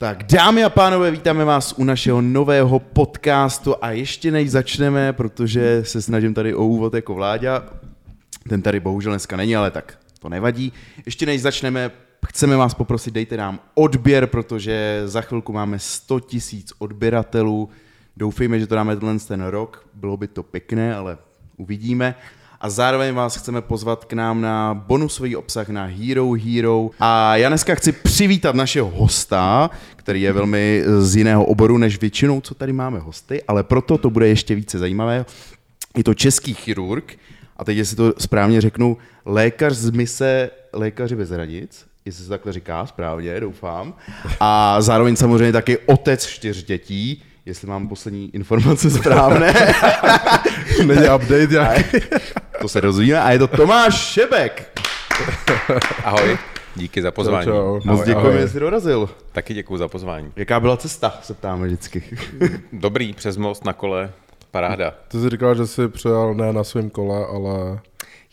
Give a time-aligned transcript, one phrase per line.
[0.00, 5.84] Tak dámy a pánové, vítáme vás u našeho nového podcastu a ještě než začneme, protože
[5.84, 7.64] se snažím tady o úvod jako Vláďa,
[8.48, 10.72] ten tady bohužel dneska není, ale tak to nevadí.
[11.06, 11.90] Ještě než začneme,
[12.26, 17.68] chceme vás poprosit, dejte nám odběr, protože za chvilku máme 100 tisíc odběratelů.
[18.16, 21.18] Doufejme, že to dáme tenhle ten rok, bylo by to pěkné, ale
[21.56, 22.14] uvidíme
[22.60, 26.90] a zároveň vás chceme pozvat k nám na bonusový obsah na Hero Hero.
[27.00, 32.40] A já dneska chci přivítat našeho hosta, který je velmi z jiného oboru než většinou,
[32.40, 35.26] co tady máme hosty, ale proto to bude ještě více zajímavé.
[35.96, 37.18] Je to český chirurg,
[37.56, 42.52] a teď, jestli to správně řeknu, lékař z mise Lékaři bez hranic, jestli se takhle
[42.52, 43.94] říká správně, doufám.
[44.40, 49.54] A zároveň samozřejmě taky otec čtyř dětí, jestli mám poslední informace správné.
[50.86, 51.98] Není update nějaký.
[52.60, 53.20] To se dozvíme.
[53.20, 54.80] A je to Tomáš Šebek.
[56.04, 56.38] Ahoj,
[56.76, 57.46] díky za pozvání.
[57.46, 57.88] Čau, čau.
[57.88, 58.38] Moc ahoj.
[58.38, 59.10] že jsi dorazil.
[59.32, 60.32] Taky děkuji za pozvání.
[60.36, 62.02] Jaká byla cesta, se ptáme vždycky.
[62.72, 64.12] Dobrý, přes most na kole,
[64.50, 64.94] paráda.
[65.08, 67.80] Ty jsi říkal, že jsi přijel ne na svém kole, ale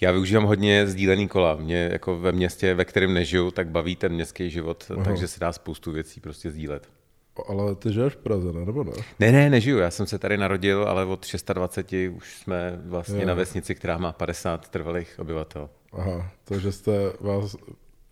[0.01, 1.55] Já využívám hodně sdílený kola.
[1.55, 5.03] Mě jako ve městě, ve kterém nežiju, tak baví ten městský život, Aha.
[5.03, 6.87] takže se dá spoustu věcí prostě sdílet.
[7.47, 8.65] Ale ty žiješ v Praze, ne?
[8.65, 8.91] Nebo ne?
[9.19, 9.77] Ne, ne, nežiju.
[9.77, 13.27] Já jsem se tady narodil, ale od 26 už jsme vlastně Jo.
[13.27, 15.69] na vesnici, která má 50 trvalých obyvatel.
[15.93, 17.55] Aha, takže jste vás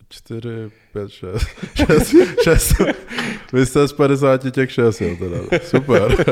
[0.08, 2.14] čtyři, pět, šest, šest,
[2.44, 2.74] šest.
[3.52, 5.58] Vy jste z 50 těch šest, jo, teda.
[5.62, 6.24] Super.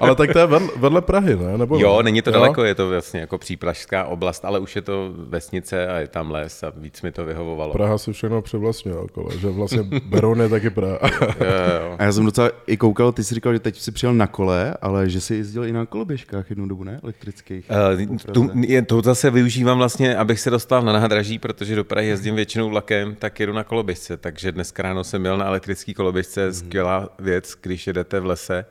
[0.00, 1.58] Ale tak to je vedle, vedle Prahy, ne?
[1.58, 2.02] Nebo Jo, ne?
[2.02, 5.98] není to daleko, je to vlastně jako příplažská oblast, ale už je to vesnice a
[5.98, 7.72] je tam les a víc mi to vyhovovalo.
[7.72, 10.98] Praha si všechno přivlastňuje okolo, že vlastně Beroun je taky Praha.
[11.40, 11.96] Jo, jo.
[11.98, 14.74] A já jsem docela i koukal, ty jsi říkal, že teď jsi přijel na kole,
[14.82, 17.00] ale že jsi jezdil i na koloběžkách jednu dobu, ne?
[17.02, 17.70] Elektrických.
[18.10, 22.08] Uh, tu, je, to zase využívám vlastně, abych se dostal na nádraží, protože do Prahy
[22.08, 24.01] jezdím většinou vlakem, tak jedu na koloběžce.
[24.16, 28.64] Takže dneska ráno jsem jel na elektrický koloběžce, skvělá věc, když jedete v lese,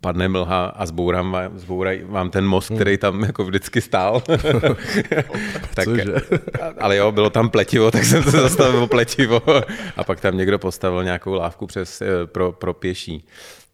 [0.00, 4.20] padne mlha a zbourám, vám- zbouraj vám ten most, který tam jako vždycky stál.
[5.74, 6.04] tak, Cože?
[6.78, 9.42] ale jo, bylo tam pletivo, tak jsem se zastavil pletivo
[9.96, 13.26] a pak tam někdo postavil nějakou lávku přes, eh, pro, pro pěší.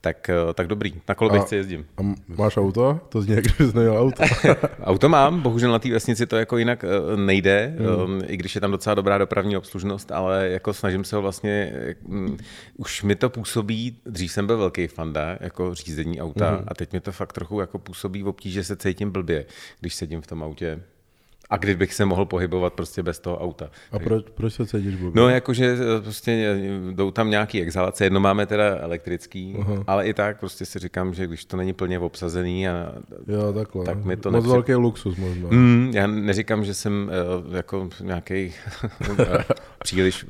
[0.04, 1.86] Tak, eh, tak dobrý, na koloběžce jezdím.
[1.96, 3.00] A máš auto?
[3.08, 4.22] To zní, jak kdybys neměl auto.
[4.84, 7.76] Auto mám, bohužel na té vesnici to jako jinak eh, nejde,
[8.06, 8.22] mm.
[8.26, 11.72] i když je tam docela dobrá dopravní obslužnost, ale jako snažím se ho vlastně,
[12.06, 12.36] mm,
[12.76, 16.64] už mi to působí, dřív jsem byl velký fanda, jako řízení auta mm.
[16.68, 19.44] a teď mi to fakt trochu jako působí v obtíži, že se cítím blbě,
[19.80, 20.80] když sedím v tom autě.
[21.52, 23.70] A kdybych se mohl pohybovat prostě bez toho auta.
[23.92, 25.22] A proč, proč se cítíš blbě?
[25.22, 29.84] No, jakože eh, prostě eh, jdou tam nějaký exhalace, jedno máme teda elektrický, uh-huh.
[29.86, 32.92] ale i tak prostě si říkám, že když to není plně obsazený a
[33.28, 33.84] Jo, takhle.
[33.84, 35.48] Tak mi to Moc nepři- velký luxus možná.
[35.50, 37.10] Mm, já neříkám, že jsem
[37.46, 38.52] uh, jako nějaký
[39.78, 40.26] příliš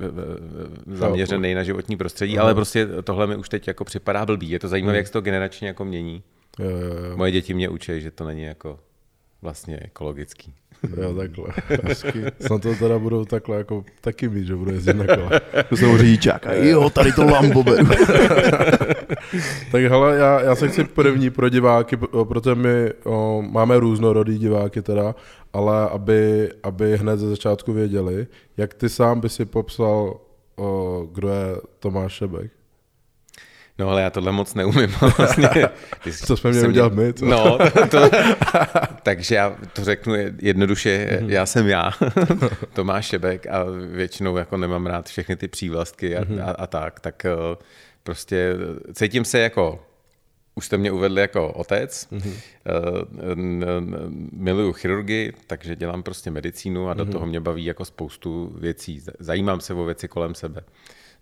[0.86, 4.50] zaměřený na životní prostředí, ale prostě tohle mi už teď jako připadá blbý.
[4.50, 6.22] Je to zajímavé, jak se to generačně jako mění.
[6.58, 7.16] Jo, jo, jo.
[7.16, 8.78] Moje děti mě učí, že to není jako
[9.42, 10.54] vlastně ekologický.
[11.03, 11.44] Jo, takhle.
[11.82, 12.22] Hezky.
[12.41, 15.41] Snad to teda budou takhle jako taky mít, že budou jezdit na kole.
[15.69, 16.47] To jsem řidičák.
[16.47, 17.87] A jo, tady to Lambo beru.
[19.72, 24.82] Tak hele, já, já se chci první pro diváky, protože my o, máme různorodý diváky
[24.82, 25.15] teda,
[25.53, 28.26] ale aby, aby hned ze začátku věděli,
[28.56, 30.20] jak ty sám by si popsal,
[30.56, 32.50] o, kdo je Tomáš Šebek.
[33.78, 34.94] No ale já tohle moc neumím.
[35.18, 35.48] Vlastně,
[36.04, 37.26] Ty Co jsme měli udělat my, co?
[37.26, 37.58] No,
[37.90, 38.10] to,
[39.02, 41.30] takže já to řeknu jednoduše, Mhm.
[41.30, 41.90] já jsem já,
[42.72, 46.40] Tomáš Šebek a většinou jako nemám rád všechny ty přívlastky a, Mhm.
[46.44, 47.30] a, a tak, tak eh,
[48.02, 48.54] prostě
[48.94, 49.86] cítím se jako
[50.54, 52.20] už jste mě uvedli jako otec, Mhm.
[52.20, 52.36] mm-hmm.
[54.32, 57.12] miluju chirurgii, takže dělám prostě medicínu a do Mhm.
[57.12, 59.02] toho mě baví jako spoustu věcí.
[59.18, 60.60] Zajímám se o věci kolem sebe.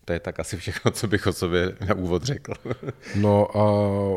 [0.04, 2.52] To je tak asi všechno, co bych o sobě na úvod řekl.
[3.16, 3.64] No a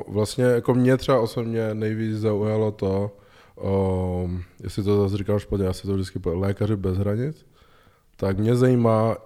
[0.07, 3.17] vlastně jako mě třeba osobně nejvíc zaujalo to,
[3.55, 7.45] um, jestli to zase říkám špatně, já si to vždycky lékaři bez hranic,
[8.15, 9.17] tak mě zajímá,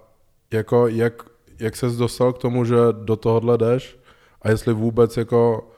[0.52, 1.22] jako jak,
[1.58, 3.98] jak ses dostal k tomu, že do tohohle jdeš
[4.42, 5.70] a jestli vůbec jako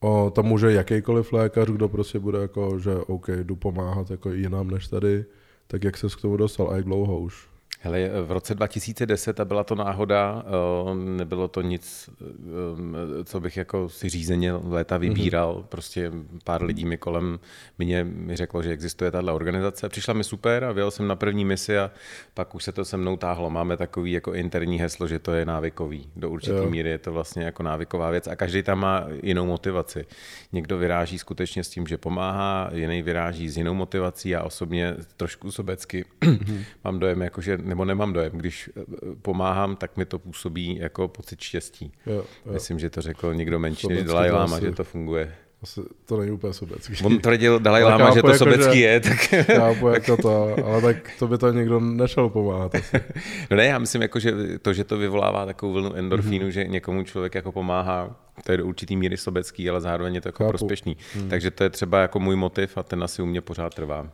[0.00, 4.70] o, tam může jakýkoliv lékař, kdo prostě bude jako, že OK, jdu pomáhat jako jinam
[4.70, 5.24] než tady,
[5.66, 7.47] tak jak ses k tomu dostal a jak dlouho už?
[7.80, 13.56] Hele, v roce 2010 a byla to náhoda, eh, nebylo to nic, eh, co bych
[13.56, 16.12] jako si řízeně léta vybíral, prostě
[16.44, 17.38] pár lidí mi kolem
[17.78, 19.88] mě mi řeklo, že existuje tahle organizace.
[19.88, 21.90] Přišla mi super a vyjel jsem na první misi a
[22.34, 23.50] pak už se to se mnou táhlo.
[23.50, 26.08] Máme takový jako interní heslo, že to je návykový.
[26.16, 26.70] Do určité Jo.
[26.70, 30.06] míry je to vlastně jako návyková věc a každý tam má jinou motivaci.
[30.52, 34.28] Někdo vyráží skutečně s tím, že pomáhá, jiný vyráží s jinou motivací.
[34.28, 36.04] Já osobně trošku sobecky
[36.84, 38.82] mám dojem, jako, že nebo nemám dojem, když eh,
[39.22, 41.92] pomáhám, tak mi to působí jako pocit štěstí.
[42.06, 42.14] Jo,
[42.46, 42.52] jo.
[42.52, 45.34] Myslím, že to řekl někdo menší než to Lama, že to funguje.
[45.62, 47.04] Asi to není úplně sobecký.
[47.04, 49.16] On tvrdil Dalai Ale Lama, že to jako, sobecký že- je, tak...
[49.56, 52.74] Chápu, jako to, ale tak to by to někdo nešel pomáhat.
[52.74, 52.96] Asi.
[53.50, 54.32] No ne, já myslím, jako, že
[54.62, 56.46] to, že to vyvolává takovou vlnu endorfínu, Mhm.
[56.48, 56.52] mm-hmm.
[56.52, 60.28] že někomu člověk jako pomáhá, to je do určitý míry sobecký, ale zároveň je to
[60.28, 60.48] jako Chápu.
[60.48, 60.96] prospěšný.
[61.16, 61.28] Mm.
[61.28, 64.06] Takže to je třeba jako můj motiv a ten asi u mě pořád trvá.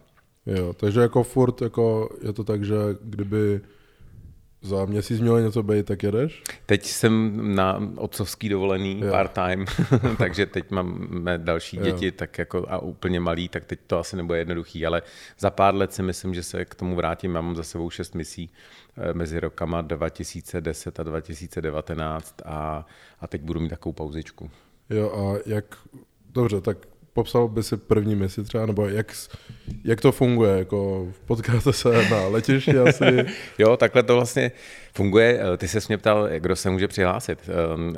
[0.47, 3.61] Jo, takže jako furt jako je to tak, že kdyby
[4.63, 6.43] za měsíc mělo něco být, tak jedeš?
[6.67, 9.11] Teď jsem na otcovský dovolený Jo.
[9.11, 9.65] part-time,
[10.19, 11.85] takže teď máme další Jo.
[11.85, 15.03] děti tak jako a úplně malý, tak teď to asi nebude jednoduchý, ale
[15.39, 17.35] za pár let si myslím, že se k tomu vrátím.
[17.35, 18.51] Já mám za sebou šest misí
[18.97, 22.87] eh, mezi rokama 2010 a 2019 a,
[23.21, 24.51] a teď budu mít takovou pauzičku.
[24.91, 25.65] Jo, a jak,
[26.31, 26.79] dobře, tak
[27.15, 29.13] popsal by si první misi třeba, nebo jak,
[29.85, 33.05] jak to funguje, jako potkáte se na letišti asi,
[33.59, 34.53] Jo, takhle to vlastně
[34.97, 35.41] funguje.
[35.55, 37.51] Eh, Ty se mě ptal, kdo se může přihlásit.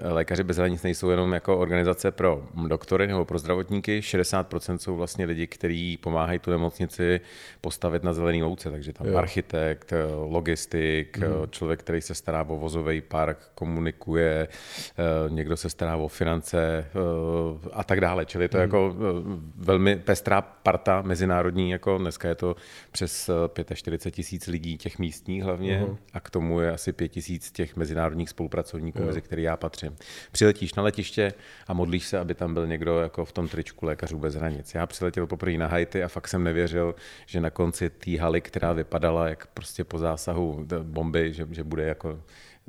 [0.04, 4.96] Eh, Lékaři bez hranic nejsou jenom jako organizace pro doktory nebo pro zdravotníky, 60% jsou
[4.96, 7.20] vlastně lidi, kteří pomáhají tu nemocnici
[7.60, 9.16] postavit na zelený louce, takže tam Jo.
[9.16, 11.24] architekt, eh, logistik, mm.
[11.50, 17.68] člověk, který se stará o vozový park, komunikuje, eh, někdo se stará o finance eh,
[17.72, 18.26] a tak dále.
[18.26, 22.56] Čili to je jako eh, velmi pestrá parta mezinárodní, jako dneska je to
[22.92, 23.30] přes
[23.64, 25.96] eh, 45 tisíc lidí, těch místních hlavně, Aha.
[26.12, 29.96] a k tomu je asi 5 tisíc těch mezinárodních spolupracovníků, mezi který já patřím.
[30.32, 31.32] Přiletíš na letiště
[31.66, 34.74] a modlíš se, aby tam byl někdo jako v tom tričku lékařů bez hranic.
[34.74, 36.94] Já přiletěl poprvé na Haiti a fakt jsem nevěřil,
[37.26, 41.82] že na konci té haly, která vypadala jak prostě po zásahu bomby, že, že bude
[41.82, 42.20] jako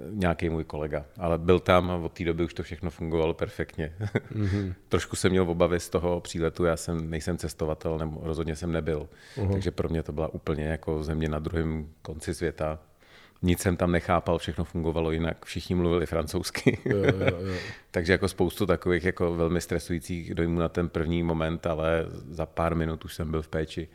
[0.09, 1.05] nějaký můj kolega.
[1.17, 3.93] Ale byl tam a od té doby už to všechno fungovalo perfektně.
[4.35, 4.73] Mm-hmm.
[4.89, 9.09] Trošku jsem měl obavy z toho příletu, já jsem, nejsem cestovatel, nebo rozhodně jsem nebyl.
[9.37, 9.51] Uh-huh.
[9.51, 12.79] Takže pro mě to byla úplně jako země na druhém konci světa.
[13.41, 16.79] Nic jsem tam nechápal, všechno fungovalo jinak, všichni mluvili francouzsky.
[16.85, 17.53] jo, jo, jo.
[17.91, 22.75] Takže jako spoustu takových jako velmi stresujících dojmů na ten první moment, ale za pár
[22.75, 23.87] minut už jsem byl v péči.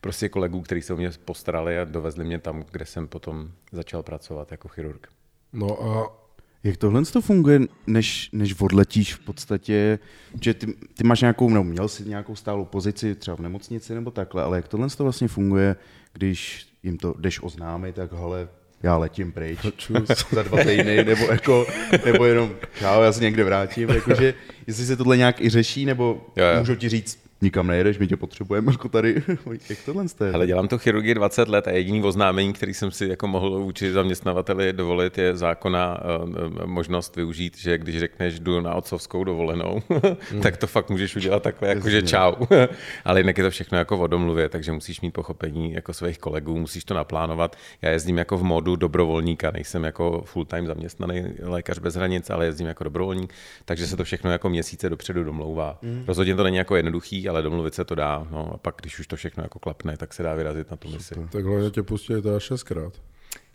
[0.00, 4.02] Prostě kolegů, kteří se o mě postarali a dovezli mě tam, kde jsem potom začal
[4.02, 5.08] pracovat jako chirurg.
[5.52, 6.20] No a
[6.64, 9.98] Jak tohle to funguje, než, než odletíš v podstatě,
[10.42, 14.10] že ty, ty máš nějakou, nebo měl jsi nějakou stálou pozici třeba v nemocnici nebo
[14.10, 15.76] takhle, ale jak tohle to vlastně funguje,
[16.12, 18.48] když jim to jdeš oznámit, tak hele,
[18.82, 19.58] já letím pryč
[20.32, 21.66] za dva týdny, nebo, jako,
[22.04, 24.34] nebo jenom čau, já se někde vrátím, jakože,
[24.66, 26.58] jestli se tohle nějak i řeší, nebo Jo, jo.
[26.58, 29.22] můžou ti říct, nikam nejedeš, my tě potřebujeme jako tady,
[29.68, 30.32] jak tohle je?
[30.32, 33.92] Ale dělám to chirurgii 20 let a jediný oznámení, který jsem si jako mohl vůči
[33.92, 39.82] zaměstnavateli dovolit, je zákona eh, možnost využít, že když řekneš jdu na otcovskou dovolenou,
[40.42, 42.32] tak to fakt můžeš udělat takhle, jako že čau.
[43.04, 46.58] Ale jinak je to všechno jako o domluvě, takže musíš mít pochopení jako svých kolegů,
[46.58, 47.56] musíš to naplánovat.
[47.82, 52.66] Já jezdím jako v modu dobrovolníka, nejsem jako full-time zaměstnaný lékař bez hranic, ale jezdím
[52.66, 53.34] jako dobrovolník,
[53.64, 55.78] takže se to všechno jako měsíce dopředu domlouvá.
[56.06, 58.26] Rozhodně to není jako jednoduchý, ale domluvit se to dá.
[58.30, 60.88] No a pak, když už to všechno jako klapne, tak se dá vyrazit na tu
[60.88, 61.14] misi.
[61.32, 62.92] tak hlavně tě pustili teda šestkrát.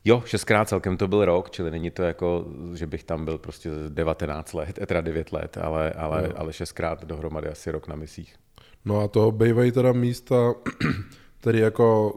[0.06, 3.70] Jo, šestkrát celkem to byl rok, čili není to jako, že bych tam byl prostě
[3.90, 8.36] 19 let, eh, teda 9 let, ale, ale, ale šestkrát dohromady asi rok na misích.
[8.86, 10.54] No a toho bývají teda místa,
[11.42, 12.14] který jako,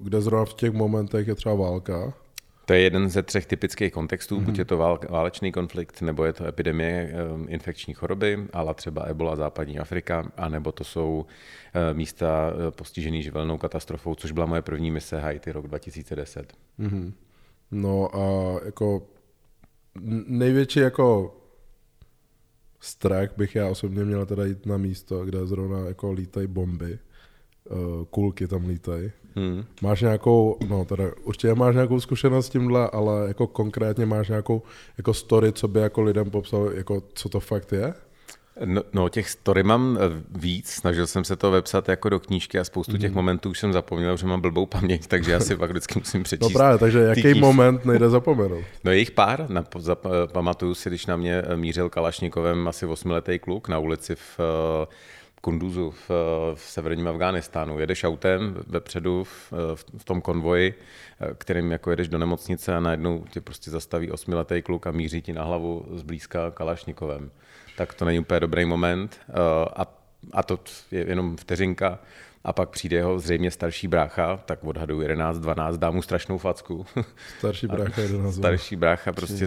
[0.00, 2.14] kde zrovna v těch momentech je třeba válka.
[2.64, 4.44] To je jeden ze třech typických kontextů, mm-hmm.
[4.44, 9.04] buď je to vál, válečný konflikt, nebo je to epidemie um, infekční choroby, ale třeba
[9.04, 11.26] Ebola, západní Afrika, anebo to jsou
[11.74, 16.52] uh, místa uh, postižený živelnou katastrofou, což byla moje první mise Haiti rok 2010.
[16.78, 17.12] Mhm.
[17.70, 19.06] No a jako
[20.26, 21.36] největší jako
[22.80, 26.98] strach bych já osobně měl teda jít na místo, kde zrovna jako lítají bomby,
[27.70, 29.12] uh, kulky tam lítají.
[29.36, 29.64] Hmm.
[29.82, 34.62] Máš nějakou, no teda určitě máš nějakou zkušenost s tímhle, ale jako konkrétně máš nějakou
[34.98, 37.94] jako story, co by jako lidem popsal, jako co to fakt je?
[38.64, 42.58] No, no, těch story mám eh, víc, snažil jsem se to vepsat jako do knížky
[42.58, 45.70] a spoustu těch momentů už jsem zapomněl, že mám blbou paměť, takže já si pak
[45.70, 46.52] vždycky musím přečíst.
[46.52, 47.40] No právě, takže jaký knížky.
[47.40, 48.64] moment nejde zapomenout?
[48.84, 49.96] No je jich pár, na, za,
[50.32, 54.86] pamatuju si, když na mě eh, mířil Kalašnikovem asi osmiletý kluk na ulici v eh,
[55.44, 56.10] Kunduzu v,
[56.54, 57.78] v severním Afghánistánu.
[57.78, 59.52] Jedeš autem vepředu v,
[59.98, 60.74] v, tom konvoji,
[61.38, 65.32] kterým jako jedeš do nemocnice a najednou tě prostě zastaví osmiletý kluk a míří ti
[65.32, 67.30] na hlavu zblízka Kalašnikovem.
[67.76, 69.32] Tak to není úplně dobrý moment eh,
[69.76, 69.86] a,
[70.32, 70.58] a to
[70.90, 71.98] je jenom vteřinka.
[72.44, 76.86] A pak přijde jeho zřejmě starší brácha, tak odhaduju 11, 12, dá mu strašnou facku.
[77.38, 78.34] Starší brácha 11.
[78.34, 79.46] Starší brácha prostě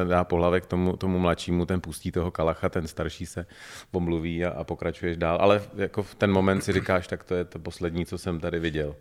[0.00, 3.46] eh, dá pohlavek tomu, tomu mladšímu, ten pustí toho kalacha, ten starší se
[3.92, 5.38] omluví a, a pokračuješ dál.
[5.40, 8.58] Ale jako v ten moment si říkáš, tak to je to poslední, co jsem tady
[8.58, 8.96] viděl.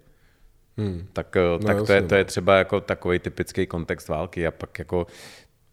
[0.77, 1.07] Hmm.
[1.13, 4.79] Tak, no, tak to, je, to je třeba jako takový typický kontext války a pak
[4.79, 5.07] jako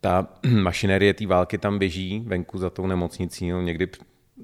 [0.01, 0.27] ta
[0.63, 3.89] mašinerie té války tam běží venku za tou nemocnicí, no, někdy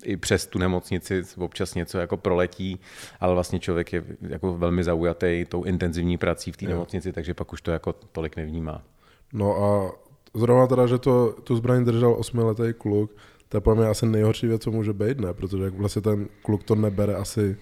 [0.04, 2.80] i přes tu nemocnici občas něco jako proletí,
[3.20, 7.52] ale vlastně člověk je jako velmi zaujatý tou intenzivní prací v té nemocnici, takže pak
[7.52, 8.82] už to jako tolik nevnímá.
[9.32, 9.92] No a
[10.34, 13.16] zrovna teda, že to, tu zbraň držel osmiletý kluk,
[13.48, 15.34] to je pro mě asi nejhorší věc, co může být, ne?
[15.34, 17.56] Protože vlastně ten kluk to nebere asi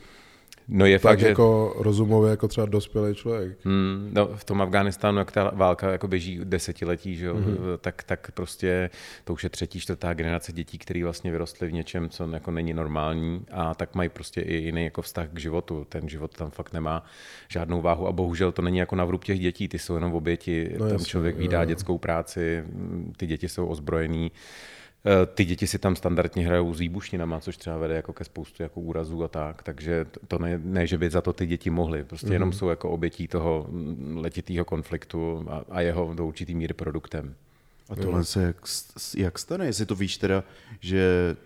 [0.68, 1.82] No je tak fakt, jako že...
[1.82, 3.58] rozumově jako třeba dospělý člověk.
[3.64, 7.78] Hmm, no, v tom Afganistánu, jak ta válka jako běží desetiletí, že jo, mm-hmm.
[7.80, 8.90] tak, tak prostě
[9.24, 12.74] to už je třetí, čtvrtá generace dětí, které vlastně vyrostly v něčem, co jako není
[12.74, 15.86] normální a tak mají prostě i jiný jako vztah k životu.
[15.88, 17.04] Ten život tam fakt nemá
[17.48, 20.16] žádnou váhu a bohužel to není jako na vrub těch dětí, ty jsou jenom v
[20.16, 22.64] oběti, no, tam jasný, člověk vydá dětskou práci,
[23.16, 24.30] ty děti jsou ozbrojený.
[25.06, 28.62] Eh, ty děti si tam standardně hrajou s výbušninama, což třeba vede jako ke spoustu
[28.62, 32.04] jako úrazů a tak, takže to ne, ne že by za to ty děti mohly,
[32.04, 32.32] prostě mm-hmm.
[32.32, 37.34] jenom jsou jako obětí toho mm, letitého konfliktu a, a jeho do určitý míry produktem.
[37.90, 38.56] A tohle se jak,
[39.16, 40.44] jak stane, jestli to víš teda,
[40.80, 41.36] že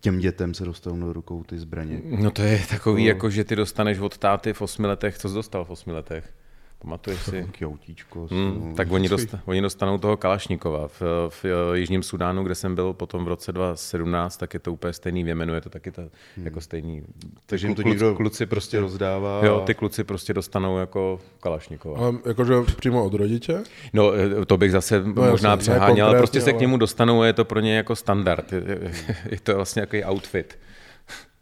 [0.00, 2.00] těm dětem se dostanou do rukou ty zbraně?
[2.04, 3.08] No to je takový, no.
[3.08, 6.32] jako že ty dostaneš od táty v osmi letech, co jsi dostal v osmi letech?
[6.78, 7.48] Pamatuješ si?
[7.64, 10.88] Autíčko, hmm, tak oni, dosta, oni dostanou toho Kalašnikova.
[10.88, 14.92] V, v, Jižním Sudánu, kde jsem byl potom v roce 2017, tak je to úplně
[14.92, 16.02] stejný v Jemenu, je to taky ta,
[16.36, 16.44] hmm.
[16.44, 17.02] jako stejný.
[17.46, 19.46] Takže jim to někdo kluci prostě rozdává?
[19.46, 22.08] Jo, ty kluci prostě dostanou jako Kalašnikova.
[22.08, 23.62] A jakože přímo od rodiče?
[23.92, 24.12] No,
[24.46, 26.58] to bych zase no, možná jasný, přeháněl, ale prostě se ale...
[26.58, 28.52] k němu dostanou a je to pro ně jako standard.
[28.52, 28.94] Je, je,
[29.30, 30.58] je to vlastně takový outfit.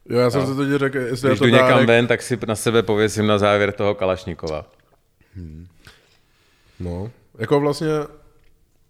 [0.08, 0.46] Jo, já jsem no.
[0.46, 1.88] se to řekl, jestli Když jdu někam dárek...
[1.88, 4.66] ven, tak si na sebe pověsím na závěr toho Kalašnikova.
[5.36, 5.66] Hmm.
[6.80, 7.88] No, jako vlastně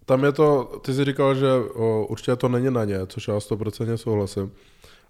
[0.06, 3.38] tam je to, ty jsi říkal, že o, určitě to není na ně, což já
[3.38, 4.52] 100% souhlasím,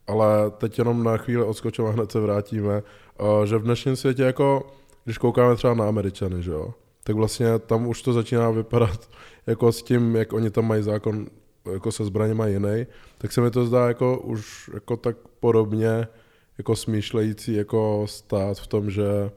[0.06, 2.82] ale teď jenom na chvíli odskočím a hned se vrátíme,
[3.16, 4.66] o, že v dnešním světě jako,
[5.04, 6.74] když koukáme třeba na Američany, že jo,
[7.04, 9.10] tak vlastně tam už to začíná vypadat
[9.46, 11.26] jako s tím, jak oni tam mají zákon
[11.72, 12.86] jako se zbraněma jiný,
[13.18, 16.08] tak se mi to zdá jako už jako tak podobně
[16.58, 19.30] jako smýšlející jako stát v tom, že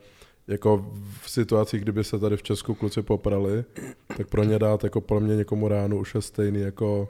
[0.47, 3.63] jako v situaci, kdyby se tady v Česku kluci poprali,
[4.17, 7.09] tak pro ně dát jako pro mě někomu ránu už je stejný jako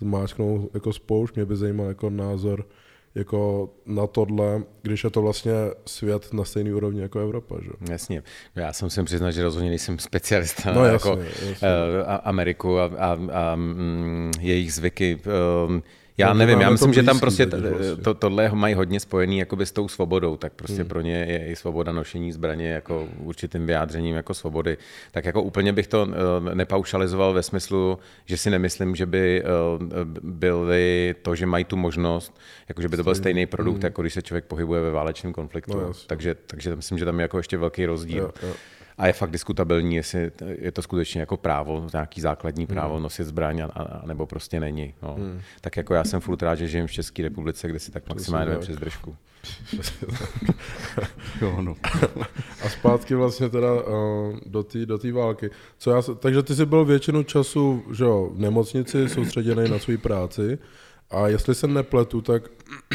[0.00, 1.36] zmáčknout jako spoušť.
[1.36, 2.66] Mě by zajímal jako názor
[3.14, 5.52] jako na tohle, když je to vlastně
[5.86, 7.56] svět na stejný úrovni jako Evropa.
[7.62, 7.70] Že?
[7.92, 8.22] Jasně.
[8.56, 11.68] No já jsem si přiznat, že rozhodně nejsem specialista no, jasně, jako jasně.
[11.68, 15.20] Uh, Ameriku a, a, a um, jejich zvyky.
[15.66, 15.82] Um,
[16.18, 17.96] já no, nevím, já myslím, že tam prostě vlastně.
[18.02, 20.88] to, tohle mají hodně spojený jakoby s tou svobodou, tak prostě hmm.
[20.88, 24.78] pro ně je i svoboda nošení zbraně jako určitým vyjádřením jako svobody.
[25.10, 30.04] Tak jako úplně bych to uh, nepaušalizoval ve smyslu, že si nemyslím, že by uh,
[30.22, 33.84] byly to, že mají tu možnost, jako že by to byl stejný produkt, hmm.
[33.84, 35.80] jako když se člověk pohybuje ve válečném konfliktu.
[35.80, 38.32] No, takže, takže myslím, že tam je jako ještě velký rozdíl.
[38.42, 38.54] Jo, jo
[38.98, 42.74] a je fakt diskutabilní, jestli je to skutečně jako právo, nějaký základní hmm.
[42.74, 43.02] právo hmm.
[43.02, 44.94] nosit zbraň, a, a, nebo prostě není.
[45.02, 45.14] No.
[45.14, 45.40] Hmm.
[45.60, 48.56] Tak jako já jsem furt rád, že žijem v České republice, kde si tak maximálně
[48.56, 49.16] přes držku.
[51.40, 51.76] jo, no.
[52.64, 55.50] a zpátky vlastně teda uh, do té do války.
[55.78, 59.98] Co já, takže ty jsi byl většinu času že jo, v nemocnici, soustředěný na svou
[59.98, 60.58] práci
[61.10, 62.42] a jestli se nepletu, tak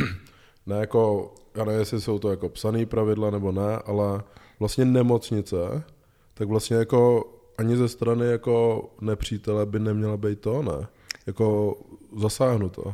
[0.66, 4.24] ne jako, já nevím, jestli jsou to jako psaný pravidla nebo ne, ale
[4.60, 5.84] vlastně nemocnice,
[6.34, 10.88] tak vlastně jako ani ze strany jako nepřítele by neměla být to, ne?
[11.28, 11.78] Jako
[12.18, 12.94] zasáhnuto.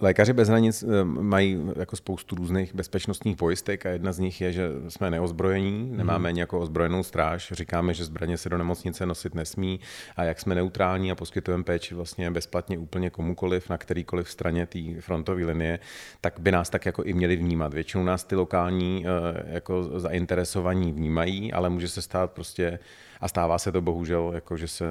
[0.00, 4.52] Lékaři bez hranic eh, mají jako spoustu různých bezpečnostních pojistek a jedna z nich je,
[4.52, 6.36] že jsme neozbrojení, nemáme hmm.
[6.36, 9.80] nějakou ozbrojenou stráž, říkáme, že zbraně se do nemocnice nosit nesmí
[10.16, 14.78] a jak jsme neutrální a poskytujeme péči vlastně bezplatně úplně komukoliv na kterýkoliv straně té
[15.00, 15.78] frontové linie,
[16.20, 17.74] tak by nás tak jako i měli vnímat.
[17.74, 22.78] Většinou nás ty lokální eh, jako zainteresovaní vnímají, ale může se stát prostě
[23.20, 24.90] a stává se to bohužel, jako že se uh,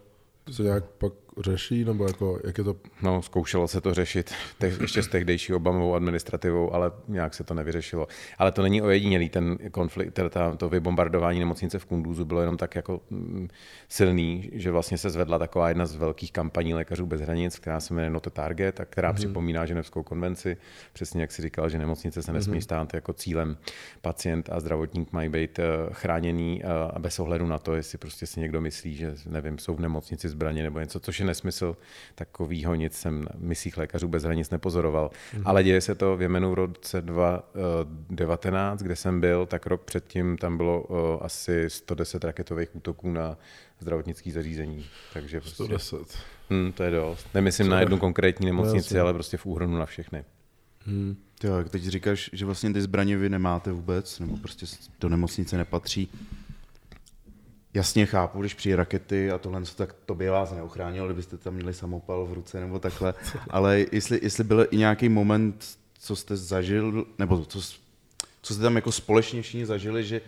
[0.51, 2.77] se nějak pak řeší, nebo jako, jak je to?
[3.03, 7.55] No, zkoušelo se to řešit te, ještě s tehdejší Obamovou administrativou, ale nějak se to
[7.55, 8.09] nevyřešilo.
[8.39, 12.75] Ale to není ojedinělý, ten konflikt, teda to vybombardování nemocnice v Kunduzu bylo jenom tak
[12.75, 13.49] jako mm,
[13.89, 17.95] silný, že vlastně se zvedla taková jedna z velkých kampaní lékařů bez hranic, která se
[17.95, 19.15] jmenuje Not a Target a která mm-hmm.
[19.15, 20.57] připomíná Ženevskou konvenci,
[20.93, 22.63] přesně jak si říkal, že nemocnice se nesmí mm-hmm.
[22.63, 23.57] stát jako cílem
[24.01, 28.27] pacient a zdravotník mají být eh, chráněný eh, a bez ohledu na to, jestli prostě
[28.27, 31.77] si někdo myslí, že nevím, jsou v nemocnici zbraně nebo něco, což je nesmysl.
[32.15, 35.11] Takovýho nic jsem na misích lékařů bez hranic nepozoroval.
[35.11, 35.43] Mm-hmm.
[35.45, 40.37] Ale děje se to v Jemenu v roce 2019, kde jsem byl, tak rok předtím
[40.37, 43.37] tam bylo uh, asi 110 raketových útoků na
[43.81, 44.87] zdravotnické zařízení.
[45.13, 45.99] Takže prostě, 110.
[46.51, 47.27] Hm, to je dost.
[47.35, 50.25] Nemyslím Co na jednu konkrétní nemocnici, no, ale prostě v úhrnu na všechny.
[50.87, 51.17] Hmm.
[51.45, 54.67] Jo, teď říkáš, že vlastně ty zbraně vy nemáte vůbec, nebo prostě
[55.01, 56.09] do nemocnice nepatří.
[57.75, 61.75] Jasně chápu, když přijde rakety a tohle, tak to by vás neochránilo, kdybyste tam měli
[61.75, 63.15] samopal v ruce nebo takhle,
[63.51, 67.61] ale jestli, jestli byl i nějaký moment, co jste zažil, nebo co,
[68.43, 70.21] co jste tam jako společně všichni zažili, že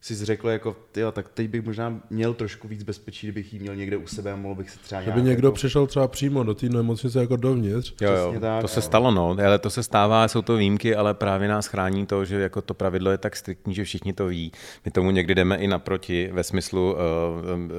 [0.00, 3.76] si řekl, jako, tyjo, tak teď bych možná měl trošku víc bezpečí, kdybych ji měl
[3.76, 5.54] někde u sebe a mohl bych se třeba Kdyby někdo jako...
[5.54, 7.94] přišel třeba přímo do té nemocnice jako dovnitř.
[8.00, 11.14] Jo, jo, tak, to se stalo, no, ale to se stává, jsou to výjimky, ale
[11.14, 14.52] právě nás chrání to, že jako to pravidlo je tak striktní, že všichni to ví.
[14.84, 16.98] My tomu někdy jdeme i naproti ve smyslu, uh,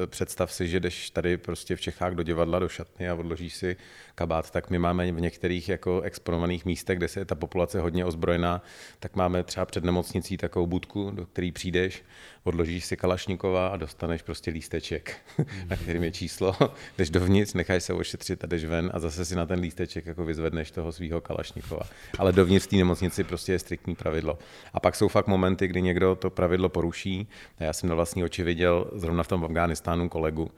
[0.05, 3.75] představ si, že jdeš tady prostě v Čechách do divadla, do šatny a odložíš si
[4.15, 8.05] kabát, tak my máme v některých jako exponovaných místech, kde se je ta populace hodně
[8.05, 8.61] ozbrojená,
[8.99, 12.03] tak máme třeba před nemocnicí takovou budku, do které přijdeš,
[12.43, 15.15] odložíš si Kalašnikova a dostaneš prostě lísteček,
[15.69, 16.55] na kterým je číslo,
[16.97, 20.25] jdeš dovnitř, necháš se ošetřit a jdeš ven a zase si na ten lísteček jako
[20.25, 21.83] vyzvedneš toho svého Kalašnikova.
[22.17, 24.39] Ale dovnitř té nemocnici prostě je striktní pravidlo.
[24.73, 27.27] A pak jsou fakt momenty, kdy někdo to pravidlo poruší.
[27.59, 30.51] Já jsem na vlastní oči viděl zrovna v tom Afghánistánu kolegu,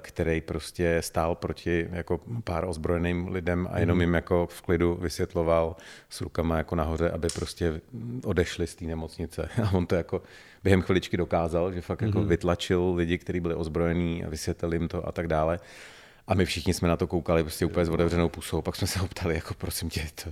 [0.00, 4.00] který prostě stál proti jako pár ozbrojeným lidem a jenom mhm.
[4.00, 5.76] jim jako v klidu vysvětloval
[6.10, 7.80] s rukama jako nahoře, aby prostě
[8.24, 9.48] odešli z té nemocnice.
[9.64, 10.22] A on to jako
[10.64, 12.26] během chviličky dokázal, že fakt jako mm-hmm.
[12.26, 15.58] vytlačil lidi, kteří byli ozbrojení a vysvětlil jim to a tak dále.
[16.28, 18.62] A my všichni jsme na to koukali prostě úplně s otevřenou pusou.
[18.62, 20.30] Pak jsme se ho ptali, jako prosím tě, to,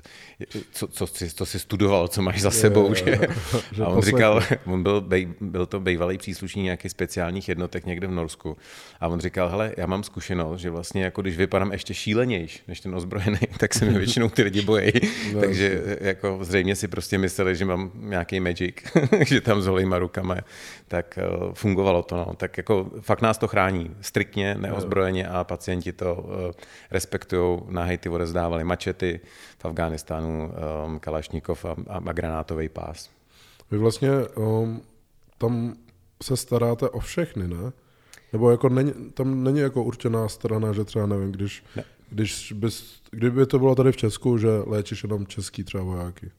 [0.73, 2.89] co, co, co, co jsi studoval, co máš za sebou.
[2.89, 3.19] Je, že?
[3.73, 8.07] že a on říkal, on byl, bej, byl to bývalý příslušník nějakých speciálních jednotek někde
[8.07, 8.57] v Norsku.
[9.01, 12.81] A on říkal, hele, já mám zkušenost, že vlastně jako když vypadám ještě šílenější než
[12.81, 14.93] ten ozbrojený, tak se mi většinou ty lidi bojí.
[15.35, 18.77] No, Takže jako zřejmě si prostě mysleli, že mám nějaký magic,
[19.27, 20.37] že tam s holýma rukama.
[20.89, 22.17] Tak uh, fungovalo to.
[22.17, 22.35] No.
[22.37, 23.97] Tak jako fakt nás to chrání.
[24.01, 26.53] Striktně, neozbrojeně a pacienti studenti to uh,
[26.91, 27.61] respektují.
[27.69, 29.21] Na Haiti odezdávali mačety,
[29.59, 30.53] v Afghánistánu
[30.87, 33.11] um, Kalašníkov a, a, a granátový pás.
[33.71, 34.83] Vy vlastně um,
[35.39, 35.75] tam
[36.23, 37.73] se staráte o všechny, ne?
[38.33, 41.85] Nebo jako není, tam není jako určená strana, že třeba nevím, když, ne.
[42.11, 46.31] když bys, kdyby to bylo tady v Česku, že léčíš jenom český třeba vojáky.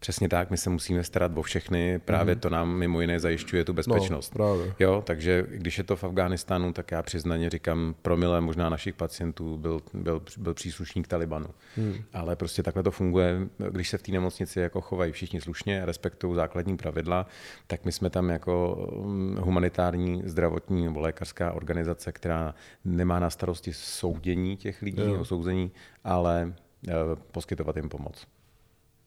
[0.00, 2.40] Přesně tak, my se musíme starat o všechny, právě mm.
[2.40, 4.34] to nám mimo jiné zajišťuje tu bezpečnost.
[4.34, 4.74] No, právě.
[4.78, 9.56] Jo, takže když je to v Afghánistánu, tak já přiznaně říkám, promile možná našich pacientů
[9.56, 11.46] byl, byl, byl příslušník Talibanu.
[11.76, 11.94] Mm.
[12.12, 13.38] Ale prostě takhle to funguje,
[13.70, 17.26] když se v té nemocnici jako chovají všichni slušně, respektují základní pravidla,
[17.66, 23.72] tak my jsme tam jako mm, humanitární, zdravotní nebo lékařská organizace, která nemá na starosti
[23.72, 25.24] soudění těch lidí, jo.
[25.24, 25.70] souzení,
[26.04, 26.54] ale
[26.88, 26.92] eh,
[27.32, 28.26] poskytovat jim pomoc.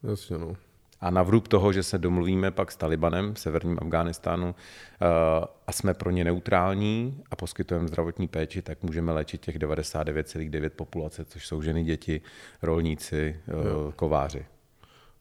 [0.02, 0.56] Jasně, no.
[1.00, 5.06] A na vrub toho, že se domluvíme pak s Talibanem v severním Afghánistánu eh,
[5.66, 11.24] a jsme pro ně neutrální a poskytujeme zdravotní péči, tak můžeme léčit těch 99,9 populace,
[11.24, 12.20] což jsou ženy, děti,
[12.62, 13.92] rolníci, eh, jo.
[13.96, 14.46] kováři.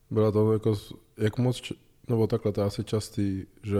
[0.09, 0.75] Byla to jako,
[1.17, 1.73] jak moc,
[2.07, 3.79] nebo takhle, to je asi častý, že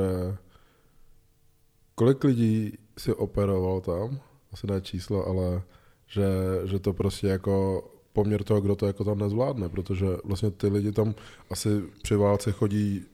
[1.96, 4.20] kolik lidí si operoval tam,
[4.52, 5.62] asi ne číslo, ale
[6.08, 6.26] že,
[6.66, 10.92] že to prostě jako poměr toho, kdo to jako tam nezvládne, protože vlastně ty lidi
[10.92, 11.16] tam
[11.50, 11.70] asi
[12.02, 13.06] při válce chodí,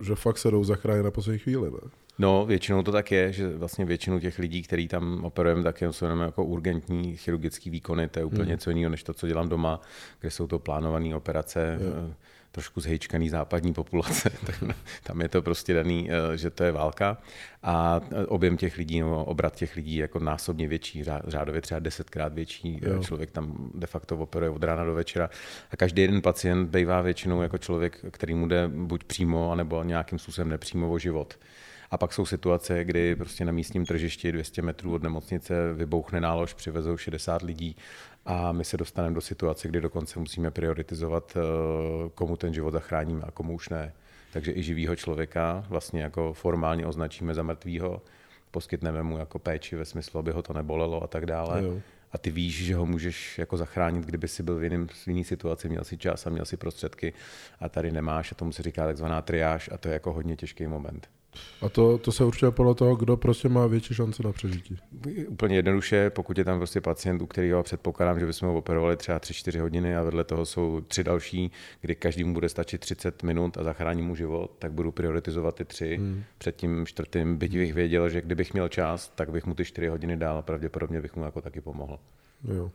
[0.00, 1.90] že fakt se jdou zachránit na poslední chvíli, ne?
[2.18, 6.04] No, většinou to tak je, že vlastně většinu těch lidí, který tam operujeme, tak jsou
[6.04, 8.50] jenom jako urgentní chirurgické výkony, to je úplně hmm.
[8.50, 9.80] něco jiného, než to, co dělám doma,
[10.20, 11.78] kde jsou to plánované operace.
[11.80, 12.16] Yeah
[12.56, 14.64] trošku zhejčkaný západní populace, tak
[15.02, 17.18] tam je to prostě daný, eh, že to je válka
[17.62, 21.80] a eh, objem těch lidí, nebo obrat těch lidí je jako násobně větší, řádově třeba
[21.80, 22.80] desetkrát větší.
[22.82, 23.02] Eh, jo.
[23.02, 25.30] Člověk tam de facto operuje od rána do večera
[25.70, 30.18] a každý jeden pacient bývá většinou jako člověk, který mu jde buď přímo, anebo nějakým
[30.18, 31.38] způsobem nepřímo o život.
[31.90, 36.54] A pak jsou situace, kdy prostě na místním tržišti 200 metrů od nemocnice vybouchne nálož,
[36.54, 37.76] přivezou 60 lidí
[38.26, 41.40] a my se dostaneme do situace, kdy dokonce musíme prioritizovat, eh,
[42.14, 43.92] komu ten život zachráníme a komu už ne.
[44.32, 48.02] Takže i živýho člověka vlastně jako formálně označíme za mrtvýho,
[48.50, 51.62] poskytneme mu jako péči ve smyslu, aby ho to nebolelo a tak dále.
[51.64, 51.80] Jo.
[52.12, 55.24] a ty víš, že ho můžeš jako zachránit, kdyby si byl v, jiném, v jiný
[55.24, 57.12] situaci, měl si čas a měl si prostředky
[57.60, 60.66] a tady nemáš a tomu se říká takzvaná triáž a to je jako hodně těžký
[60.66, 61.08] moment.
[61.60, 64.78] A to, to se určuje podle toho, kdo prostě má větší šance na přežití.
[65.28, 69.18] Úplně jednoduše, pokud je tam prostě pacient, u kterého předpokládám, že bychom ho operovali třeba
[69.18, 73.64] 3-4 hodiny a vedle toho jsou tři další, kdy každému bude stačit 30 minut a
[73.64, 75.96] zachrání mu život, tak budu prioritizovat ty tři.
[75.96, 76.22] Hmm.
[76.38, 79.88] Před tím čtvrtým, byť bych věděl, že kdybych měl čas, tak bych mu ty 4
[79.88, 81.98] hodiny dál a pravděpodobně bych mu jako taky pomohl.
[82.44, 82.70] Jo.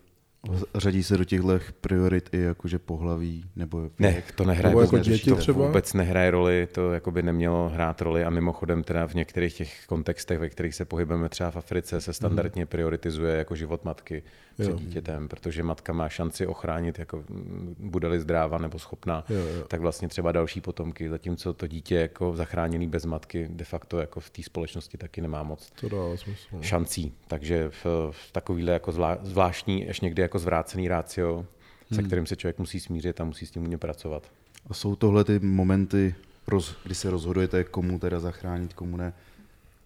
[0.76, 5.08] Řadí se do těchto priorit i jakože pohlaví nebo Ne, to nehraje Nebo jako vůbec,
[5.08, 5.68] děti to třeba?
[5.68, 9.86] vůbec nehraje roli, to jako by nemělo hrát roli a mimochodem teda v některých těch
[9.88, 14.24] kontextech, ve kterých se pohybujeme třeba v Africe, se standardně prioritizuje jako život matky
[14.60, 14.78] před Jo.
[14.78, 19.64] dítětem, protože matka má šanci ochránit, jako mm, bude-li zdráva nebo schopná, Jo, jo.
[19.68, 24.20] tak vlastně třeba další potomky, zatímco to dítě jako zachráněný bez matky de facto jako
[24.20, 26.48] v té společnosti taky nemá moc To dává smysl.
[26.52, 26.62] no.
[26.62, 27.14] šancí.
[27.28, 31.46] Takže v, v takovýhle jako zvlá, zvláštní, až někdy jako zvrácený rácio,
[31.92, 31.96] Hmm.
[31.96, 34.32] se kterým se člověk musí smířit a musí s tím umět pracovat.
[34.70, 36.16] A jsou tohle ty momenty,
[36.48, 39.14] roz, kdy se rozhodujete, komu teda zachránit, komu ne,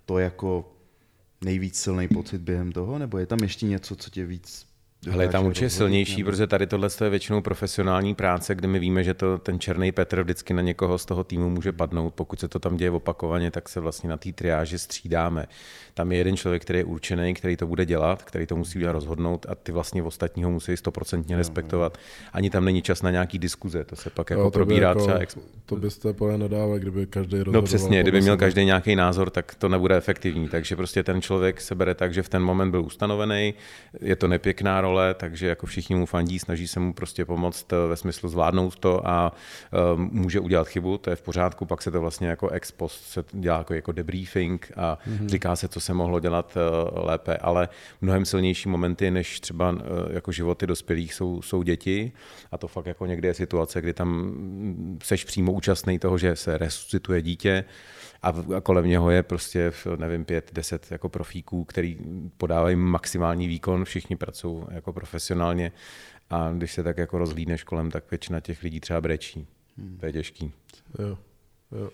[0.06, 0.72] to jako
[1.42, 4.68] nejvíc silný pocit během toho, nebo je tam ještě něco, co tě víc
[5.14, 8.80] Ale je tam určitě silnější, nebo- protože tady tohle je většinou profesionální práce, kde my
[8.80, 12.14] víme, že to ten černý Petr vždycky na někoho z toho týmu může padnout.
[12.14, 15.46] Pokud se to tam děje opakovaně, tak se vlastně na té triáži střídáme.
[15.94, 19.46] Tam je jeden člověk, který je určený, který to bude dělat, který to musí rozhodnout
[19.50, 21.98] a ty vlastně ostatního musí stoprocentně respektovat.
[22.34, 25.18] Ani tam není čas na nějaký diskuze, to se pak jako Jo, probírá jako, třeba
[25.18, 27.62] ex- To byste podle nedávali, kdyby každý rozhodoval.
[27.62, 30.50] No přesně, kdyby měl každý nějaký názor, tak to nebude efektivní.
[30.50, 33.54] Takže prostě ten člověk se bere tak, že v ten moment byl ustanovený,
[34.02, 37.88] je to nepěkná role, takže jako všichni mu fandí, snaží se mu prostě pomoct eh,
[37.88, 39.32] ve smyslu zvládnout to a
[39.96, 43.04] um, může udělat chybu, to je v pořádku, pak se to vlastně jako ex post
[43.04, 45.26] se dělá jako, jako debriefing a mm-hmm.
[45.26, 47.70] říká se, co se mohlo dělat uh, lépe, ale
[48.02, 49.76] mnohem silnější momenty, než třeba
[50.14, 52.12] jako životy dospělých jsou, jsou děti
[52.52, 56.36] a to fakt jako někdy je situace, kdy tam mm, seš přímo účastný toho, že
[56.36, 57.66] se resuscituje dítě
[58.26, 61.98] a, kolem něho je prostě, nevím, pět, deset jako profíků, který
[62.38, 65.72] podávají maximální výkon, všichni pracují jako profesionálně
[66.30, 69.48] a když se tak jako rozhlídneš kolem, tak většina těch lidí třeba brečí.
[70.00, 70.52] To je těžký.
[71.00, 71.18] Jo,
[71.72, 71.90] jo.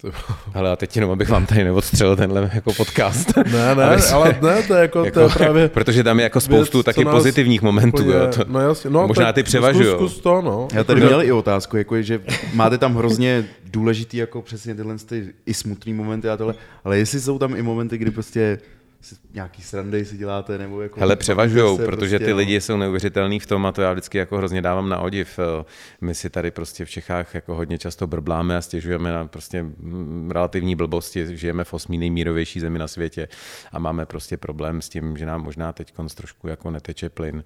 [0.00, 0.10] To-
[0.54, 3.36] Ale a teď jenom, abych vám tady neodstřelil tenhle jako podcast.
[3.52, 5.68] Ne, ne, Aby se- ale ne, to je jako, jako, to je právě...
[5.68, 8.02] protože tam je jako spoustu věc, taky nás pozitivních momentů.
[8.02, 9.96] úplně- Jo, to, no jasně, no, možná ty převažujou.
[9.96, 10.68] Zkus, zkus to, no.
[10.74, 12.20] Já tady Jako, měl i otázku, jako je, že
[12.54, 16.54] máte tam hrozně důležitý jako přesně tyhle ty i smutný momenty a tohle,
[16.84, 18.58] ale jestli jsou tam i momenty, kdy prostě
[19.34, 21.00] nějaký srandy si děláte, nebo jako...
[21.00, 24.36] Hele, převažujou, protože ty prostě, lidi jsou neuvěřitelný v tom a to já vždycky jako
[24.36, 25.38] hrozně dávám na odiv.
[25.38, 25.64] Eh,
[26.00, 30.30] My si tady prostě v Čechách jako hodně často brbláme a stěžujeme na prostě mm,
[30.30, 31.36] relativní blbosti.
[31.36, 33.28] Žijeme v osmý nejmírovější zemi na světě
[33.72, 37.44] a máme prostě problém s tím, že nám možná teď trošku jako neteče plyn.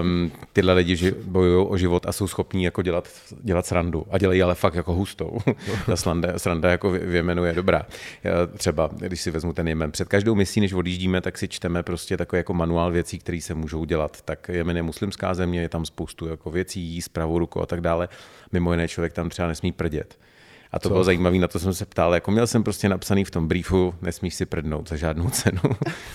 [0.00, 3.08] Um, tyhle lidi ži- bojují o život a jsou schopní jako dělat,
[3.42, 5.38] dělat srandu a dělají ale fakt jako hustou.
[5.86, 7.86] Ta sranda, sranda jako v v Jemenu je dobrá.
[8.24, 11.82] Já Třeba, když si vezmu ten Jemen, před každou misí, než odjíždíme, tak si čteme
[11.82, 14.22] prostě takový jako manuál věcí, které se můžou dělat.
[14.22, 17.80] Tak Jemen je muslimská země, je tam spoustu jako věcí, jíst pravou rukou a tak
[17.80, 18.08] dále.
[18.52, 20.18] Mimo jiné člověk tam třeba nesmí prdět.
[20.72, 20.92] A to Co?
[20.92, 22.14] bylo zajímavé, na to jsem se ptal.
[22.14, 25.60] Jako měl jsem prostě napsaný v tom briefu, nesmíš si prdnout za žádnou cenu.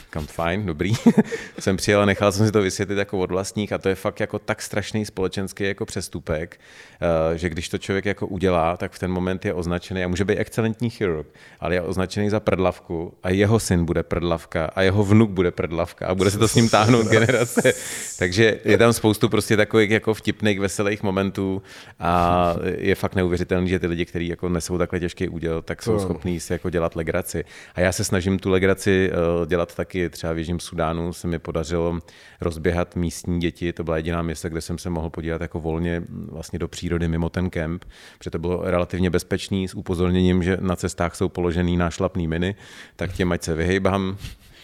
[0.10, 0.94] Kam fajn, dobrý.
[1.60, 4.20] jsem přijel a nechal jsem si to vysvětlit jako od vlastních a to je fakt
[4.20, 6.60] jako tak strašný společenský jako přestupek,
[7.02, 10.26] eh, že když to člověk jako udělá, tak v ten moment je označený a může
[10.26, 11.28] být excelentní chirurg,
[11.60, 16.08] ale je označený za prdlavku a jeho syn bude prdlavka a jeho vnuk bude prdlavka
[16.08, 17.74] a bude se to s ním táhnout generace.
[18.20, 21.62] Takže je tam spoustu prostě takových jako vtipných, veselých momentů
[22.00, 25.99] a je fakt neuvěřitelný, že ty lidi, kteří jako nesou takhle těžký úděl, tak jsou
[25.99, 27.45] schopní si jako dělat legraci.
[27.75, 30.10] A já se snažím tu legraci eh, dělat taky.
[30.10, 31.99] Třeba v Jižním Sudánu se mi podařilo
[32.41, 33.73] rozběhat místní děti.
[33.73, 37.08] To byla jediná města, kde jsem se mohl podívat jako volně mm, vlastně do přírody
[37.08, 37.86] mimo ten kemp,
[38.17, 42.55] protože to bylo relativně bezpečný s upozorněním, že na cestách jsou položený nášlapný miny,
[42.95, 44.17] tak těm ať se vyhejbám.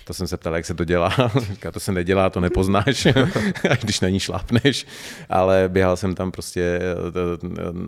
[0.05, 1.11] To jsem se ptal, jak se to dělá.
[1.51, 3.07] Říká, to se nedělá, to nepoznáš,
[3.81, 4.87] když na ní šlápneš.
[5.29, 6.81] Ale běhal jsem tam prostě eh,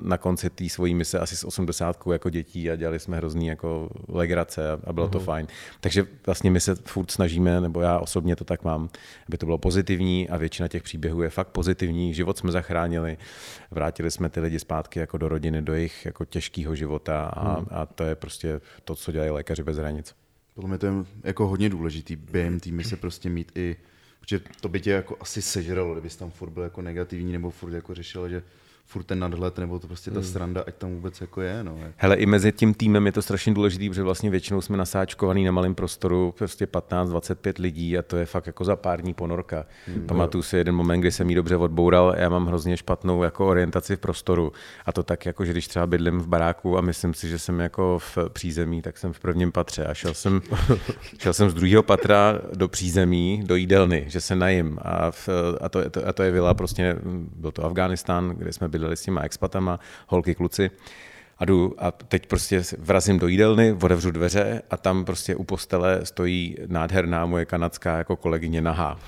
[0.04, 3.90] na konci té svojí mise asi s 80 jako dětí a dělali jsme hrozný jako
[4.08, 5.48] legrace a- bylo to fajn.
[5.80, 8.90] Takže vlastně my se furt snažíme, nebo já osobně to tak mám,
[9.28, 12.14] aby to bylo pozitivní a většina těch příběhů je fakt pozitivní.
[12.14, 13.18] Život jsme zachránili,
[13.72, 17.86] vrátili jsme ty lidi zpátky jako do rodiny, do jejich jako těžkého života a, a
[17.86, 20.16] to je prostě to, co dělají lékaři bez hranic.
[20.54, 23.76] Podle mě to je jako hodně důležitý během týmy se prostě mít i,
[24.24, 27.74] protože to by tě jako asi sežralo, kdybys tam furt byl jako negativní nebo furt
[27.74, 28.44] jako řešil, že
[28.86, 30.30] furt ten nadhled, nebo to prostě ta Hmm.
[30.30, 31.78] sranda, ať tam vůbec jako je, no.
[31.98, 35.52] Hele, i mezi tím týmem je to strašně důležitý, protože vlastně většinou jsme nasáčkovaný na
[35.52, 39.66] malém prostoru, prostě 15-25 lidí a to je fakt jako za pár dní ponorka.
[39.88, 43.48] Hmm, Pamatuju si jeden moment, kdy jsem jí dobře odboural, já mám hrozně špatnou jako
[43.48, 44.52] orientaci v prostoru
[44.86, 47.60] a to tak jako, že když třeba bydlím v baráku a myslím si, že jsem
[47.60, 50.42] jako v přízemí, tak jsem v prvním patře a šel jsem,
[51.20, 55.30] šel jsem z druhého patra do přízemí, do jídelny, že se najím a, v,
[55.62, 56.96] a, to, a to je vila prostě,
[57.36, 60.72] byl to Afghánistán, kde jsme bydleli s těma expatama, holky, kluci.
[61.44, 66.00] A jdu a teď prostě vrazím do jídelny, otevřu dveře a tam prostě u postele
[66.04, 69.00] stojí nádherná moje kanadská jako kolegyně nahá.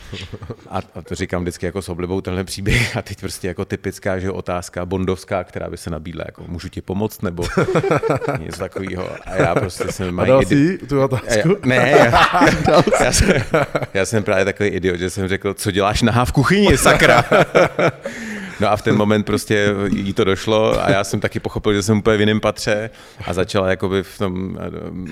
[0.69, 4.19] A, a to říkám vždycky jako s oblibou tenhle příběh a teď prostě jako typická
[4.19, 7.43] že otázka bondovská, která by se nabídla, jako můžu ti pomoct nebo
[8.39, 9.09] něco takového.
[9.25, 11.57] A já prostě jsem A dal idi- si tu a já, otázku?
[11.65, 12.05] ne, já,
[13.03, 13.29] já, jsem,
[13.93, 17.23] já jsem právě takový idiot, že jsem řekl, co děláš nahá v kuchyni, sakra.
[18.59, 21.83] No a v ten moment prostě jí to došlo a já jsem taky pochopil, že
[21.83, 22.89] jsem úplně v jiném patře
[23.25, 24.57] a začala jakoby v tom,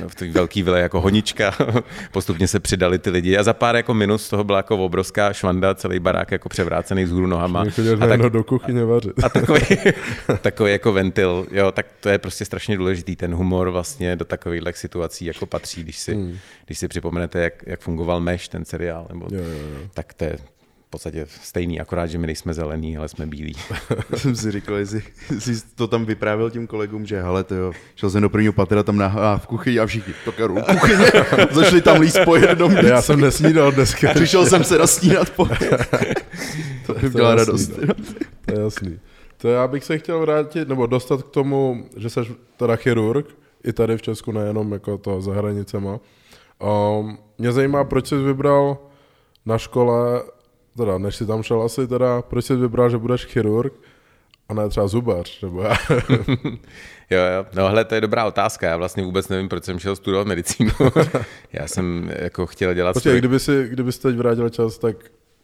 [0.08, 1.54] v té velké vile jako honička.
[2.12, 5.34] Postupně se přidali ty lidi a za pár jako minut z toho byla jako obrovská
[5.34, 7.64] švanda, celý barák jako převrácený vzhůru nohama.
[7.64, 9.24] Chodíš A tak, do kuchyně vařit.
[9.24, 9.62] a takový,
[10.42, 14.64] takový jako ventil, jo, tak to je prostě strašně důležitý, ten humor vlastně do takových
[14.72, 16.38] situací jako patří, když si, hmm.
[16.66, 19.88] když si připomenete, jak, jak fungoval Meš, ten seriál, nebo, Jo, jo, jo.
[19.94, 20.38] tak to je
[20.94, 23.54] podstatě stejný, akorát, že my nejsme zelení, ale jsme bílí.
[24.16, 25.04] jsem si říkal, jestli,
[25.40, 28.84] jsi to tam vyprávěl těm kolegům, že hele, to jo, šel jsem do prvního patra
[28.84, 31.06] tam na, a v kuchyni a všichni, to karu, kuchyni,
[31.52, 32.72] zašli tam líst po jednom.
[32.72, 34.14] Já jsem nesnídal dneska.
[34.14, 35.46] Přišel jsem se nasnídat po
[36.86, 37.78] To by byla jasný, radost.
[37.78, 37.94] no.
[38.46, 39.00] To je jasný.
[39.38, 42.20] To já bych se chtěl vrátit, nebo dostat k tomu, že jsi
[42.58, 43.26] teda chirurg,
[43.64, 46.00] i tady v Česku, nejenom jako to za hranicema.
[47.00, 48.78] Um, mě zajímá, proč jsi vybral
[49.46, 50.22] na škole,
[50.78, 53.74] teda než jsi tam šel asi, teda, proč jsi vybral, že budeš chirurg
[54.50, 55.74] a ne třeba zubař, nebo já.
[57.10, 57.46] Jo, jo.
[57.56, 58.68] No hele, to je dobrá otázka.
[58.68, 60.72] Já vlastně vůbec nevím, proč jsem šel studovat medicínu.
[61.54, 62.94] Já jsem jako chtěl dělat...
[62.94, 64.96] Počkej, svůj- kdyby si, kdyby si teď vrátil čas, tak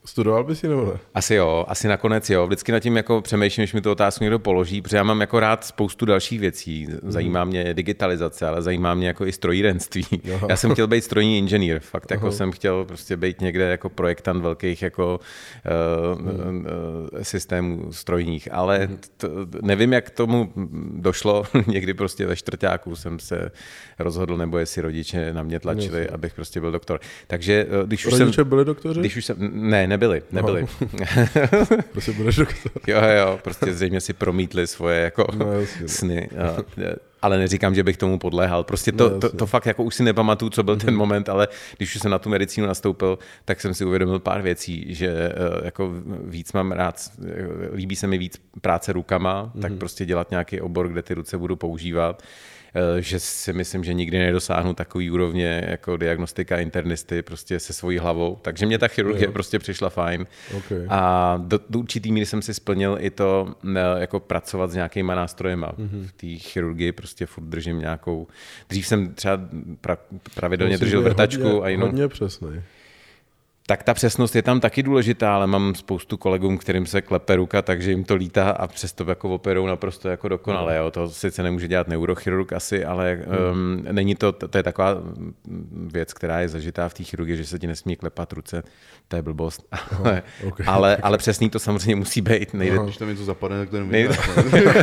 [0.05, 0.99] studoval bys ji nebo ne?
[1.13, 2.47] Asi jo, asi nakonec jo.
[2.47, 5.39] Vždycky nad tím jako přemýšlím, když mi tu otázku někdo položí, protože já mám jako
[5.39, 6.87] rád spoustu dalších věcí.
[7.03, 10.05] Zajímá mě digitalizace, ale zajímá mě jako i strojírenství.
[10.35, 10.47] Aha.
[10.49, 14.43] Já jsem chtěl být strojní inženýr, fakt jako jsem chtěl prostě být někde jako projektant
[14.43, 15.19] velkých jako
[16.15, 16.31] uh, uh,
[17.21, 19.27] systémů strojních, ale t-
[19.61, 20.53] nevím, jak k tomu
[20.93, 21.43] došlo.
[21.67, 23.51] Někdy prostě ve čtvrtáku jsem se
[23.99, 26.99] rozhodl, nebo jestli rodiče na mě tlačili, abych prostě byl doktor.
[27.27, 28.49] Takže eh, když už Rodiče jsem...
[28.49, 28.99] byli doktoři?
[28.99, 30.65] Když už jsem, ne, nebyli, nebyli.
[31.91, 32.37] Prostě budeš.
[32.87, 35.87] Jo, jo, prostě zřejmě si promítli svoje jako No, no, jasně, no.
[35.87, 36.29] sny.
[36.37, 36.57] A,
[37.21, 38.63] ale neříkám, že bych tomu podléhal.
[38.63, 39.27] Prostě to, No, to.
[39.27, 39.37] Mhm.
[39.37, 41.47] to fakt jako už si nepamatuju, co byl ten moment, ale
[41.77, 45.31] když už jsem na tu medicínu nastoupil, tak jsem si uvědomil pár věcí, že eh,
[45.65, 45.91] jako
[46.23, 46.95] víc mám rád,
[47.27, 49.79] eh, líbí se mi víc práce rukama, tak Mhm.
[49.79, 52.23] prostě dělat nějaký obor, kde ty ruce budu používat
[52.99, 58.37] že si myslím, že nikdy nedosáhnu takový úrovně jako diagnostika internisty prostě se svojí hlavou.
[58.41, 59.31] Takže mě ta chirurgie Jo.
[59.31, 60.25] prostě přišla fajn.
[60.57, 60.85] Okay.
[60.89, 65.15] A do, do určitý míry jsem si splnil i to, ne, jako pracovat s nějakýma
[65.15, 65.71] nástrojema.
[65.71, 66.05] Mm-hmm.
[66.05, 68.27] V té chirurgii prostě furt držím nějakou...
[68.69, 69.39] Dřív jsem třeba
[69.81, 69.97] pra,
[70.35, 71.85] pravidelně držel vrtačku hodně, a jinou...
[71.85, 72.61] Hodně přesný.
[73.69, 77.61] Tak ta přesnost je tam taky důležitá, ale mám spoustu kolegům, kterým se klepe ruka,
[77.61, 80.77] takže jim to lítá a přesto jako operou naprosto jako dokonale.
[80.77, 80.91] Jo.
[80.91, 83.19] To sice nemůže dělat neurochirurg asi, ale
[83.51, 84.95] um, není to, to je taková
[85.71, 88.63] věc, která je zažitá v té chirurgii, že se ti nesmí klepat ruce,
[89.07, 89.67] to je blbost.
[89.99, 90.59] Ale, ok.
[90.67, 92.53] ale, ale přesný to samozřejmě musí být.
[92.53, 94.17] Nejde, Když tam něco zapadne, tak to nejde,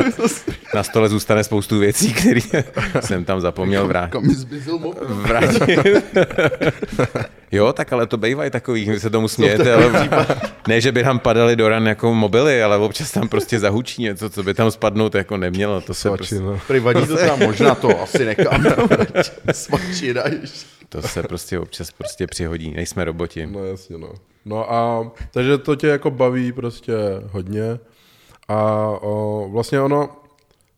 [0.74, 2.40] na stole zůstane spoustu věcí, které
[3.00, 4.12] jsem tam zapomněl vrátit.
[4.12, 4.24] Kam
[4.80, 4.94] mobil?
[5.08, 5.78] vrátit.
[7.52, 10.08] Jo, tak ale to bývají takový, vy se tomu smějete, ale
[10.68, 14.30] ne, že by tam padaly do ran jako mobily, ale občas tam prostě zahučí něco,
[14.30, 15.80] co by tam spadnout jako nemělo.
[15.80, 16.60] To se, prostě, Svačina.
[16.66, 18.64] Prý vadí to tam možná to asi nechám.
[19.52, 20.66] Svačina ještě.
[20.88, 23.46] to se prostě občas prostě přihodí, nejsme roboti.
[23.46, 24.12] No jasně, no.
[24.44, 26.92] No a takže to tě jako baví prostě
[27.30, 27.78] hodně
[28.48, 30.08] a o, vlastně ono,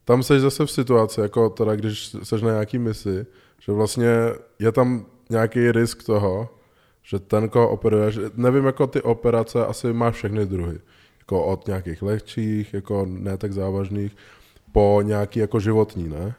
[0.05, 3.27] tam seš zase v situaci, jako teda když seš na nějaký misi,
[3.61, 4.09] že vlastně
[4.59, 6.49] je tam nějaký risk toho,
[7.11, 10.79] že ten, koho operuješ, nevím, jako ty operace asi má všechny druhy.
[11.19, 14.17] Jako od nějakých lehčích, jako ne tak závažných,
[14.73, 16.35] po nějaký jako životní, ne?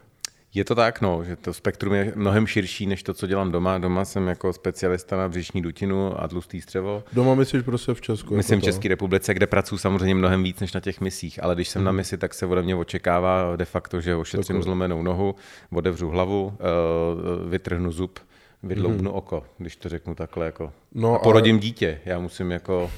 [0.54, 3.78] Je to tak, no, že to spektrum je mnohem širší, než to, co dělám doma.
[3.78, 7.04] Doma jsem jako specialista na břišní dutinu a tlustý střevo.
[7.12, 8.36] Doma myslíš prostě v Česku?
[8.36, 8.68] Myslím jako v?
[8.68, 11.92] České republice, kde pracuji samozřejmě mnohem víc než na těch misích, ale když jsem na
[11.92, 14.62] misi, tak se ode mě očekává de facto, že ošetřím Takhle.
[14.62, 15.34] zlomenou nohu,
[15.72, 18.18] otevřu hlavu, eh, vytrhnu zub,
[18.62, 20.72] vydloubnu oko, když to řeknu takhle jako.
[20.94, 22.00] No, a ale- porodím dítě.
[22.04, 22.90] Já musím jako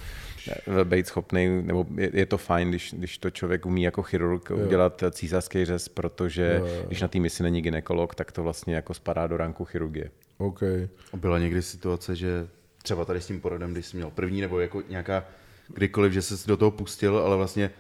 [0.85, 4.57] být schopný, nebo je, je to fajn, když, když to člověk umí jako chirurg jo.
[4.57, 6.85] udělat císařský řez, protože jo, jo.
[6.87, 10.11] když na té misi není ginekolog, tak to vlastně jako spadá do ranku chirurgie.
[10.39, 10.89] Okay.
[11.17, 12.49] Byla někdy situace, že
[12.83, 15.25] třeba tady s tím porodem, když jsi měl první, nebo jako nějaká
[15.69, 17.71] kdykoliv, že se do toho pustil, ale vlastně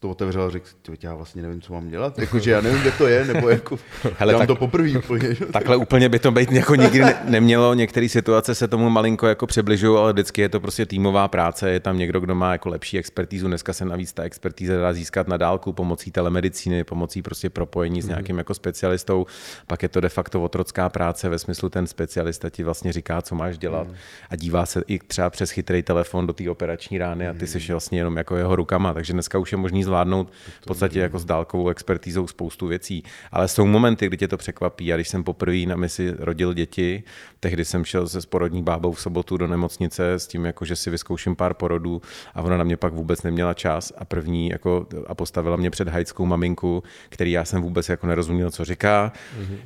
[0.00, 0.66] to otevřel a řekl,
[1.02, 3.78] já vlastně nevím, co mám dělat, jakože já nevím, kde to je, nebo jako,
[4.18, 5.34] Hele, tak, to poprvé úplně.
[5.52, 9.46] Takhle úplně by to být jako nikdy ne, nemělo, některé situace se tomu malinko jako
[9.46, 12.98] přibližují, ale vždycky je to prostě týmová práce, je tam někdo, kdo má jako lepší
[12.98, 18.02] expertízu, dneska se navíc ta expertíza dá získat na dálku pomocí telemedicíny, pomocí prostě propojení
[18.02, 18.12] s mhm.
[18.12, 19.26] nějakým jako specialistou,
[19.66, 23.34] pak je to de facto otrocká práce ve smyslu ten specialista ti vlastně říká, co
[23.34, 23.94] máš dělat mm.
[24.30, 27.58] a dívá se i třeba přes chytrý telefon do té operační rány a ty jsi
[27.58, 27.66] mhm.
[27.70, 31.24] vlastně jenom jako jeho rukama, takže dneska už je možný zvládnout v podstatě jako s
[31.24, 33.02] dálkovou expertízou spoustu věcí.
[33.32, 34.92] Ale jsou momenty, kdy tě to překvapí.
[34.92, 37.02] A když jsem poprvé na misi rodil děti,
[37.40, 40.90] tehdy jsem šel se sporodní bábou v sobotu do nemocnice s tím, jako, že si
[40.90, 42.02] vyzkouším pár porodů
[42.34, 45.88] a ona na mě pak vůbec neměla čas a první jako, a postavila mě před
[45.88, 49.12] hajskou maminku, který já jsem vůbec jako nerozuměl, co říká.
[49.40, 49.58] Mm-hmm.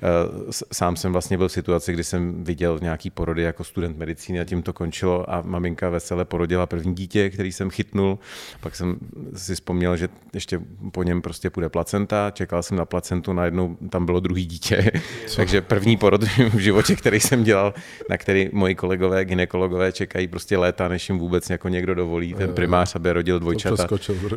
[0.73, 4.45] Sám jsem vlastně byl v situaci, kdy jsem viděl nějaký porody jako student medicíny a
[4.45, 8.19] tím to končilo a maminka vesele porodila první dítě, který jsem chytnul.
[8.61, 8.97] Pak jsem
[9.35, 10.61] si vzpomněl, že ještě
[10.93, 14.91] po něm prostě půjde placenta, čekal jsem na placentu, najednou tam bylo druhý dítě,
[15.27, 15.37] Co?
[15.37, 16.23] takže první porod
[16.53, 17.75] v životě, který jsem dělal,
[18.11, 22.55] na který moji kolegové, ginekologové čekají prostě léta, než jim vůbec jako někdo dovolí, ten
[22.55, 23.89] primář, aby rodil dvojčata.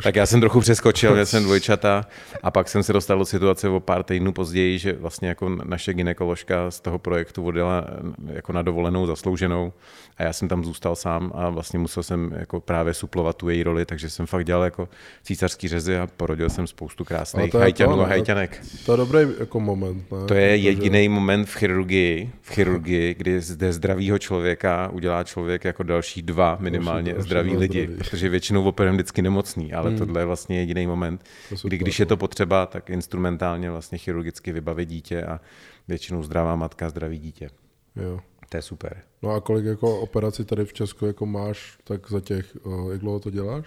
[0.04, 2.06] Tak já jsem trochu přeskočil, měl jsem dvojčata.
[2.44, 5.94] A pak jsem se dostal do situace o pár týdnů později, že vlastně jako naše
[5.94, 7.88] ginekoložka z toho projektu odjela
[8.28, 9.74] jako na dovolenou zaslouženou.
[10.18, 13.64] A já jsem tam zůstal sám a vlastně musel jsem jako právě suplovat tu její
[13.64, 14.90] roli, takže jsem fakt dělal jako
[15.24, 18.66] císařský řezy a porodil jsem spoustu krásných hajťanů a hajťanek.
[18.86, 20.12] To je dobrý jako moment.
[20.12, 20.18] Ne?
[20.28, 25.84] To je jediný moment v chirurgii, v chirurgii, kdy zde zdravýho člověka udělá člověk jako
[25.84, 27.98] další dva minimálně další, zdraví další lidi, zdraví.
[27.98, 30.00] protože většinou operujeme vždycky nemocný, ale hmm.
[30.00, 31.24] tohle je vlastně jediný moment,
[31.64, 35.40] kdy když je to potřeba, tak instrumentálně vlastně chirurgicky vybavit dítě a
[35.88, 37.50] většinou zdravá matka, zdravý dítě.
[37.96, 38.20] Jo.
[38.50, 39.02] To je super.
[39.22, 42.58] No a kolik jako operací tady v Česku jako máš, tak za těch,
[42.92, 43.66] jak dlouho to děláš?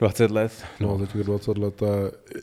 [0.00, 0.64] 20 let.
[0.80, 1.82] No, no za těch 20 let.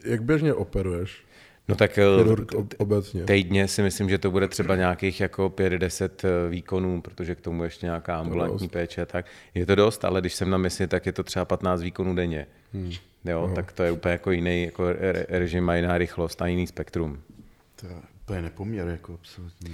[0.06, 1.28] Jak běžně operuješ?
[1.68, 3.24] No tak Chirurg obecně.
[3.24, 7.64] týdně si myslím, že to bude třeba nějakých jako 5-10 eh, výkonů, protože k tomu
[7.64, 9.06] ještě nějaká ambulantní péče.
[9.06, 12.16] Tak je to dost, ale když jsem na misi, tak je to třeba 15 výkonů
[12.16, 12.48] denně.
[12.74, 12.92] Hmm.
[13.26, 13.56] Jo, Aha.
[13.56, 14.84] tak to je úplně jako jiný jako
[15.30, 17.22] režim a jiná rychlost a jiný spektrum.
[18.28, 19.72] To je nepoměr, jako absolutně.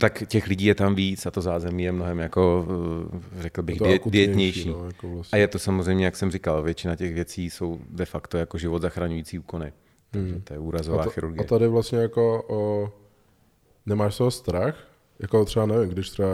[0.00, 2.66] Tak těch lidí je tam víc a to zázemí je mnohem, jako,
[3.36, 4.68] eh, řekl bych, dietnější.
[4.68, 5.36] No, jako vlastně.
[5.36, 8.82] A je to samozřejmě, jak jsem říkal, většina těch věcí jsou de facto jako život
[8.82, 9.72] zachraňující úkony.
[10.10, 10.40] Takže hmm.
[10.40, 11.44] to je úrazová a to, chirurgie.
[11.44, 12.92] A tady vlastně jako o,
[13.86, 14.88] nemáš toho strach?
[15.18, 16.28] Jako třeba nevím, když třeba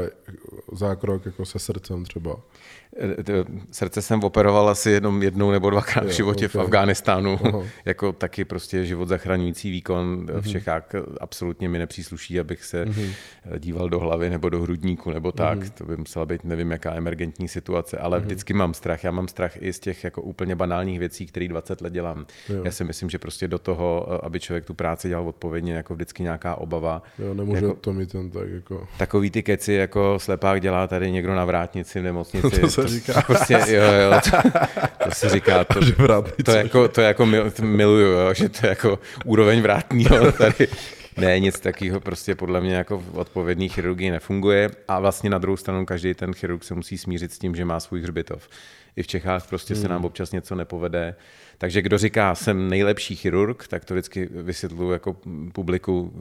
[0.72, 2.36] zákrok jako se srdcem třeba.
[3.70, 6.60] Srdce jsem operoval asi jenom jednou nebo dvakrát v životě okay.
[6.60, 7.38] v Afghánistánu.
[7.84, 10.42] jako taky prostě život zachraňující výkon v mhm.
[10.42, 10.84] Čechách
[11.20, 13.12] absolutně mi nepřísluší, abych se mm-hmm.
[13.58, 15.58] díval do hlavy nebo do hrudníku nebo tak.
[15.58, 15.70] Mm-hmm.
[15.70, 19.04] To by musela být nevím jaká emergentní situace, ale vždycky mám strach.
[19.04, 22.26] Já mám strach i z těch jako úplně banálních věcí, které 20 let dělám.
[22.48, 22.64] Jo.
[22.64, 26.22] Já si myslím, že prostě do toho, aby člověk tu práci dělal odpovědně, jako vždycky
[26.22, 27.02] nějaká obava.
[27.18, 28.88] Jo, nemůže jako, to mít ten tak jako...
[28.98, 32.60] Takový ty keci, jako slepák dělá tady někdo na vrátnici v nemocnici.
[32.76, 33.22] to se říká.
[33.22, 34.50] Prostě, jo, jo, to,
[35.04, 35.80] to se říká, to,
[36.44, 40.68] to, jako, to jako mil, miluju, jo, že to je jako úroveň vrátního tady.
[41.16, 45.56] Ne, nic takového prostě podle mě jako v odpovědný chirurgii nefunguje a vlastně na druhou
[45.56, 48.48] stranu každý ten chirurg se musí smířit s tím, že má svůj hřbitov.
[48.96, 49.82] I v Čechách prostě hmm.
[49.82, 51.14] se nám občas něco nepovede.
[51.58, 55.16] Takže kdo říká, jsem nejlepší chirurg, tak to vždycky vysvětluji jako
[55.52, 56.12] publiku,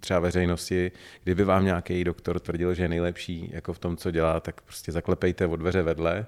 [0.00, 0.92] třeba veřejnosti.
[1.24, 4.92] Kdyby vám nějaký doktor tvrdil, že je nejlepší jako v tom, co dělá, tak prostě
[4.92, 6.26] zaklepejte o dveře vedle,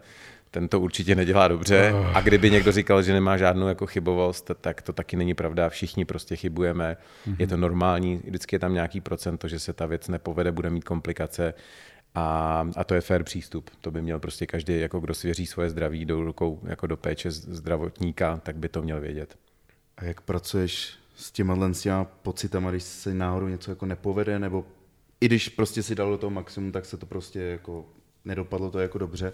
[0.53, 1.95] ten to určitě nedělá dobře.
[2.15, 5.69] A kdyby někdo říkal, že nemá žádnou jako chybovost, tak to taky není pravda.
[5.69, 6.97] Všichni prostě chybujeme.
[7.27, 7.37] Mm-hmm.
[7.39, 10.85] Je to normální, vždycky je tam nějaký procento, že se ta věc nepovede, bude mít
[10.85, 11.55] komplikace.
[12.15, 13.71] A, a to je fair přístup.
[13.81, 17.31] To by měl prostě každý, jako kdo svěří svoje zdraví do rukou jako do péče
[17.31, 19.39] zdravotníka, tak by to měl vědět.
[19.97, 24.65] A jak pracuješ s těma, s těma pocitama, když se náhodou něco jako nepovede, nebo
[25.21, 27.87] i když prostě si dal do toho maximum, tak se to prostě jako
[28.25, 29.33] nedopadlo to jako dobře.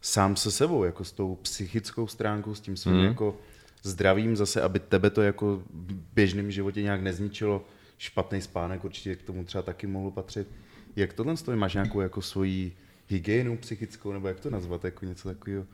[0.00, 3.04] Sám se sebou, jako s tou psychickou stránkou, s tím svým hmm.
[3.04, 3.36] jako
[3.82, 7.64] zdravím zase, aby tebe to jako v běžném životě nějak nezničilo.
[7.98, 10.48] Špatný spánek určitě k tomu třeba taky mohlo patřit.
[10.96, 11.58] Jak tohle stojí?
[11.58, 12.76] Máš nějakou jako svoji
[13.08, 15.66] hygienu psychickou, nebo jak to nazvat, jako něco takového?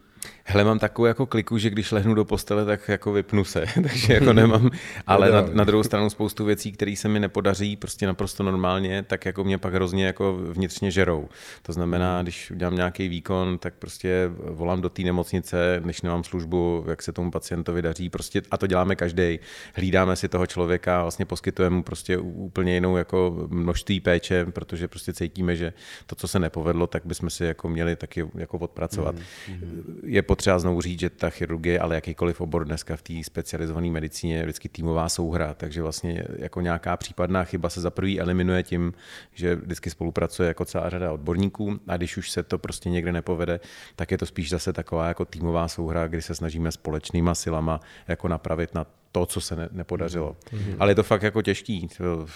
[0.48, 4.14] Hele, mám takovou jako kliku, že když lehnu do postele, tak jako vypnu se, takže
[4.14, 4.70] jako nemám,
[5.06, 9.26] ale na, na druhou stranu spoustu věcí, které se mi nepodaří prostě naprosto normálně, tak
[9.26, 11.28] jako mě pak hrozně jako vnitřně žerou.
[11.62, 16.84] To znamená, když udělám nějaký výkon, tak prostě volám do té nemocnice, když nemám službu,
[16.88, 19.38] jak se tomu pacientovi daří, prostě a to děláme každý.
[19.74, 25.12] Hlídáme si toho člověka, vlastně poskytujeme mu prostě úplně jinou jako množství péče, protože prostě
[25.12, 25.72] cítíme, že
[26.06, 29.14] to, co se nepovedlo, tak bychom si jako měli taky jako odpracovat.
[29.14, 29.96] Mm-hmm.
[30.16, 34.36] Je potřeba znovu říct, že ta chirurgie, ale jakýkoliv obor dneska v té specializované medicíně
[34.36, 38.92] je vždycky týmová souhra, takže vlastně jako nějaká případná chyba se za prvý eliminuje tím,
[39.34, 43.60] že vždycky spolupracuje jako celá řada odborníků a když už se to prostě někde nepovede,
[43.96, 48.28] tak je to spíš zase taková jako týmová souhra, kdy se snažíme společnýma silama jako
[48.28, 50.36] napravit na to, co se ne, nepodařilo.
[50.52, 50.76] Mm-hmm.
[50.78, 51.88] Ale je to fakt jako těžký.
[51.98, 52.26] To,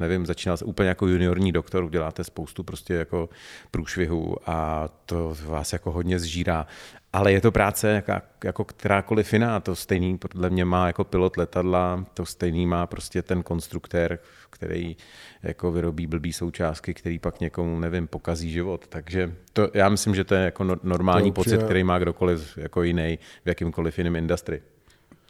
[0.00, 3.28] nevím, začínal se úplně jako juniorní doktor, uděláte spoustu prostě jako
[3.70, 6.66] průšvihů a to vás jako hodně zžírá.
[7.14, 8.12] Ale je to práce jako,
[8.44, 9.60] jako kterákoliv jiná.
[9.60, 14.18] To stejný podle mě má jako pilot letadla, to stejný má prostě ten konstruktér,
[14.50, 14.96] který
[15.42, 18.86] jako vyrobí blbý součástky, který pak někomu, nevím, pokazí život.
[18.86, 22.58] Takže to, já myslím, že to je jako no, normální to pocit, který má kdokoliv
[22.58, 24.62] jako jiný v jakýmkoliv jiném industrii.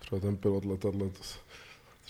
[0.00, 1.22] Třeba ten pilot letadla, to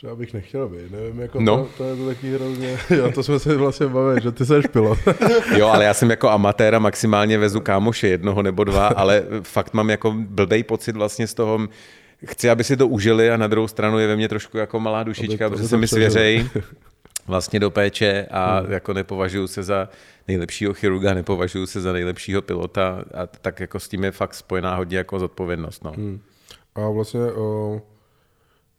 [0.05, 1.57] Třeba bych nechtěl být, nevím, jako no.
[1.57, 4.67] to, to, je to taky hrozně, jo, to jsme se vlastně bavili, že ty seš
[4.67, 4.99] pilot.
[5.57, 9.91] jo, ale já jsem jako amatéra maximálně vezu kámoše jednoho nebo dva, ale fakt mám
[9.91, 11.69] jako blbej pocit vlastně z toho,
[12.27, 15.03] chci, aby si to užili a na druhou stranu je ve mně trošku jako malá
[15.03, 16.49] dušička, protože se mi svěřej
[17.27, 18.73] vlastně do péče a hmm.
[18.73, 19.89] jako nepovažuji se za
[20.29, 24.77] nejlepšího chirurga, nepovažuji se za nejlepšího pilota a tak jako s tím je fakt spojená
[24.77, 25.85] hodně jako zodpovědnost.
[25.85, 25.93] No.
[25.93, 26.21] Hmm.
[26.75, 27.81] A vlastně uh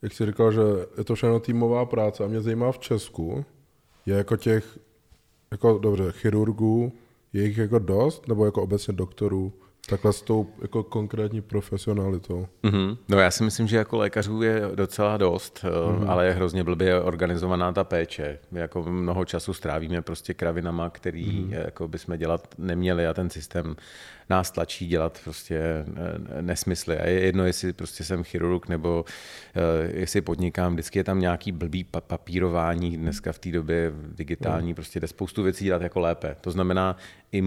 [0.06, 0.62] jak jsi říkal, že
[0.98, 3.46] je to všechno týmová práce a mě zajímá v Česku,
[4.06, 4.80] je jako těch,
[5.52, 6.92] jako dobře, chirurgů,
[7.34, 9.54] je jich jako dost, nebo jako obecně doktorů,
[9.90, 12.48] takhle s tou jako konkrétní profesionalitou.
[12.64, 12.98] Mm-hmm.
[13.10, 16.10] No já si myslím, že jako lékařů je docela dost, mm-hmm.
[16.10, 18.40] ale je hrozně blbě organizovaná ta péče.
[18.52, 21.66] My jako mnoho času strávíme prostě kravinama, který mm-hmm.
[21.66, 23.76] jako bychom dělat neměli a ten systém
[24.30, 26.98] nás tlačí dělat prostě eh, nesmysly.
[26.98, 29.62] A je jedno, jestli prostě jsem chirurg nebo uh,
[29.96, 34.76] jestli podnikám, vždycky je tam nějaký blbý papírování, dneska v té době digitální, mm.
[34.76, 36.36] prostě jde spoustu věcí dělat jako lépe.
[36.42, 36.98] To znamená,
[37.32, 37.44] i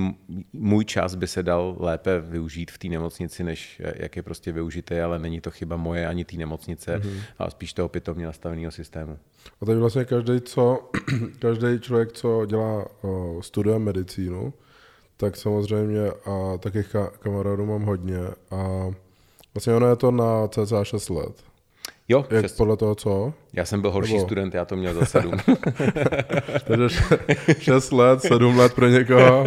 [0.53, 5.03] můj čas by se dal lépe využít v té nemocnici, než jak je prostě využité,
[5.03, 7.21] ale není to chyba moje ani té nemocnice, mm-hmm.
[7.39, 9.19] ale spíš toho opětovně nastaveného systému.
[9.61, 10.91] A tady vlastně každý, co,
[11.39, 12.87] každý člověk, co dělá,
[13.41, 14.53] studuje medicínu,
[15.21, 18.19] tak samozřejmě a takých kamarádů mám hodně
[18.51, 18.91] a
[19.55, 21.33] vlastně ono je to na cca 6 let.
[22.09, 22.57] Jo, Jak šest.
[22.57, 23.33] podle toho co?
[23.53, 24.27] Já jsem byl horší Nebo...
[24.27, 25.33] student, já to měl za sedm.
[26.65, 27.01] Takže
[27.59, 29.45] šest let, sedm let pro někoho.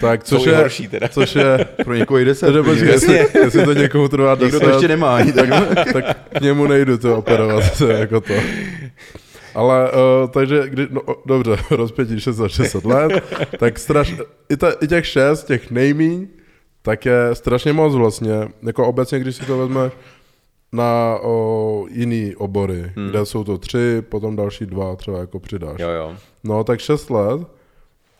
[0.00, 1.08] Tak což je, horší teda.
[1.08, 2.46] Což je pro někoho i deset.
[2.46, 4.52] Takže počkej, jestli, jestli, to někomu trvá deset.
[4.52, 5.48] Někdo to ještě nemá ani tak.
[5.92, 6.04] tak
[6.38, 8.34] k němu nejdu to operovat, to jako to.
[9.54, 13.12] Ale uh, takže, kdy, no, dobře, rozpětí 6 za 6 let,
[13.58, 14.14] tak straš,
[14.48, 16.28] i, ta, i těch 6, těch nejmíň,
[16.82, 18.48] tak je strašně moc vlastně.
[18.62, 19.90] Jako obecně, když si to vezme
[20.72, 23.08] na o, jiný obory, hmm.
[23.08, 25.80] kde jsou to tři, potom další dva třeba jako přidáš.
[25.80, 26.16] Jo, jo.
[26.44, 27.40] No, tak 6 let.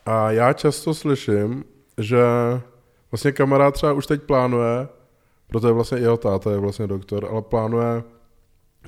[0.05, 1.63] A já často slyším,
[1.97, 2.23] že
[3.11, 4.87] vlastně kamarád třeba už teď plánuje,
[5.47, 8.03] protože vlastně jeho táta je vlastně doktor, ale plánuje,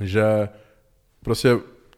[0.02, 0.50] že
[1.24, 1.58] prostě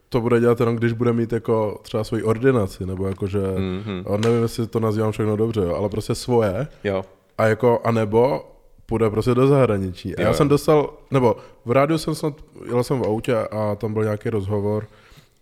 [0.09, 4.19] to bude dělat jenom, když bude mít jako třeba svoji ordinaci, nebo jakože, mm-hmm.
[4.19, 6.67] nevím, jestli to nazývám všechno dobře, jo, ale prostě svoje.
[6.83, 7.05] Jo.
[7.37, 8.45] A jako, a nebo
[8.85, 10.15] půjde prostě do zahraničí.
[10.15, 11.35] A jo, já jsem dostal, nebo
[11.65, 12.33] v rádiu jsem snad,
[12.67, 14.87] jel jsem v autě a tam byl nějaký rozhovor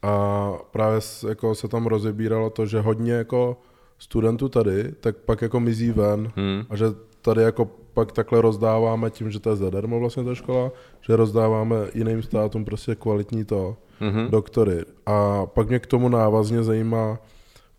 [0.02, 1.00] a právě
[1.30, 3.58] jako se tam rozebíralo to, že hodně jako
[3.98, 6.64] studentů tady, tak pak jako mizí ven hmm.
[6.70, 6.86] a že
[7.22, 11.76] tady jako pak takhle rozdáváme tím, že to je zadarmo vlastně ta škola, že rozdáváme
[11.94, 14.30] jiným státům prostě kvalitní to mm-hmm.
[14.30, 14.86] doktory.
[15.06, 17.20] A pak mě k tomu návazně zajímá,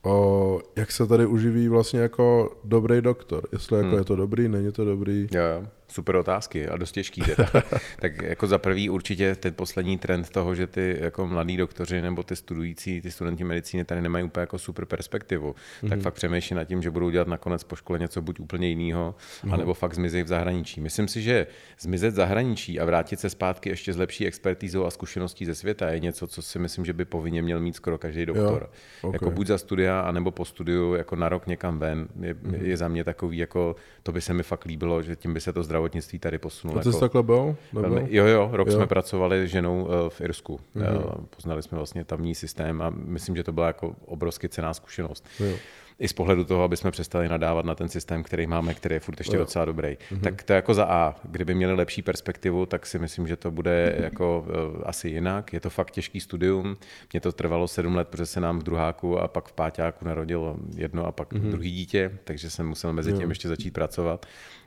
[0.03, 3.49] o, jak se tady uživí vlastně jako dobrý doktor.
[3.53, 3.99] Jestli jako hmm.
[3.99, 5.29] je to dobrý, není to dobrý.
[5.33, 5.67] Jo.
[5.97, 7.21] Super otázky a dost těžký.
[7.21, 7.49] Teda.
[8.01, 12.23] tak jako za prvý určitě ten poslední trend toho, že ty jako mladí doktoři nebo
[12.23, 15.89] ty studující, ty studenti medicíny tady nemají úplně jako super perspektivu, mm-hmm.
[15.89, 16.01] tak mhm.
[16.01, 19.55] fakt přemýšlí nad tím, že budou dělat nakonec po škole něco buď úplně jiného, mm-hmm.
[19.55, 20.81] anebo fakt zmizejí v zahraničí.
[20.81, 21.47] Myslím si, že
[21.81, 25.91] zmizet v zahraničí a vrátit se zpátky ještě s lepší expertízou a zkušeností ze světa
[25.91, 28.63] je něco, co si myslím, že by povinně měl mít skoro každý doktor.
[28.63, 29.15] Jo, okay.
[29.15, 32.63] Jako buď za studia, anebo po studiu, jako na rok někam ven, je, mm-hmm.
[32.63, 35.53] je za mě takový, jako to by se mi fakt líbilo, že tím by se
[35.53, 36.80] to zdravotnictví tady posunulo.
[36.80, 37.57] A ty jako, takhle byl?
[37.72, 38.74] Velmi, jo, jo, rok jo.
[38.74, 40.61] jsme pracovali s ženou eh, v Irsku.
[40.76, 41.24] Mm-hmm.
[41.37, 45.24] Poznali jsme vlastně tamní systém a myslím, že to byla jako obrovsky cená zkušenost.
[45.41, 45.57] Jo.
[45.99, 49.01] i z pohledu toho, aby jsme přestali nadávat na ten systém, který máme, který je
[49.01, 49.89] furt ještě docela dobrý.
[49.89, 50.20] Mm-hmm.
[50.20, 51.14] Tak to je jako za A.
[51.24, 55.53] Kdyby měli lepší perspektivu, tak si myslím, že to bude jako uh, asi jinak.
[55.53, 56.76] Je to fakt těžký studium.
[57.12, 60.57] Mně to trvalo sedm let, protože se nám v druháku a pak v páťáku narodilo
[60.76, 61.51] jedno a pak mm-hmm.
[61.51, 64.26] druhý dítě, takže jsem musel mezi tím ještě začít pracovat.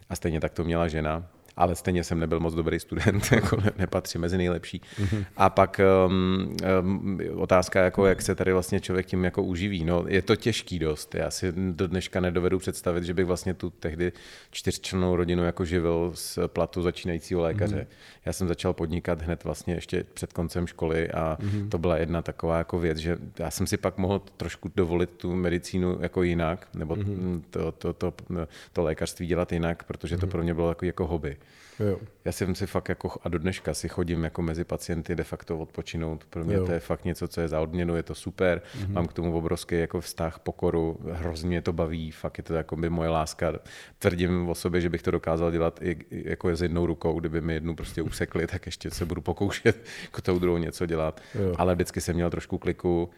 [0.09, 4.17] A stejně tak to měla žena ale stejně jsem nebyl moc dobrý student, jako nepatří
[4.17, 4.81] mezi nejlepší.
[5.01, 5.25] Mm-hmm.
[5.37, 9.85] A pak um, um, otázka, jako jak se tady vlastně člověk tím jako uživí.
[9.85, 11.15] No, je to těžký dost.
[11.15, 14.11] Já si do dneška nedovedu představit, že bych vlastně tu tehdy
[14.51, 17.75] čtyřčlennou rodinu jako živil z platu začínajícího lékaře.
[17.75, 18.19] Mm-hmm.
[18.25, 21.69] Já jsem začal podnikat hned vlastně ještě před koncem školy a mm-hmm.
[21.69, 25.35] to byla jedna taková jako věc, že já jsem si pak mohl trošku dovolit tu
[25.35, 27.41] medicínu jako jinak, nebo mm-hmm.
[27.49, 30.29] to, to, to, to, to lékařství dělat jinak, protože to mm-hmm.
[30.29, 31.37] pro mě bylo jako, jako hobby.
[31.79, 31.97] Jo.
[32.25, 35.59] Já jsem si fakt jako, a do dneška si chodím jako mezi pacienty de facto
[35.59, 36.25] odpočinout.
[36.29, 36.65] Pro mě jo.
[36.65, 38.61] to je fakt něco, co je za odměnu, je to super.
[38.61, 38.93] Mm-hmm.
[38.93, 42.75] Mám k tomu obrovský jako vztah, pokoru, hrozně mě to baví, fakt je to jako
[42.75, 43.53] by moje láska.
[43.99, 47.53] Tvrdím o sobě, že bych to dokázal dělat i jako s jednou rukou, kdyby mi
[47.53, 51.21] jednu prostě usekli, tak ještě se budu pokoušet jako tou druhou něco dělat.
[51.35, 51.55] Jo.
[51.57, 53.09] Ale vždycky jsem měl trošku kliku,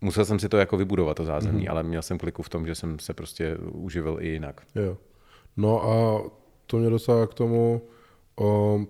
[0.00, 1.70] musel jsem si to jako vybudovat, to zázemí, mm-hmm.
[1.70, 4.60] ale měl jsem kliku v tom, že jsem se prostě uživil i jinak.
[4.74, 4.96] Jo.
[5.56, 6.22] No a
[6.66, 7.82] to mě dostává k tomu,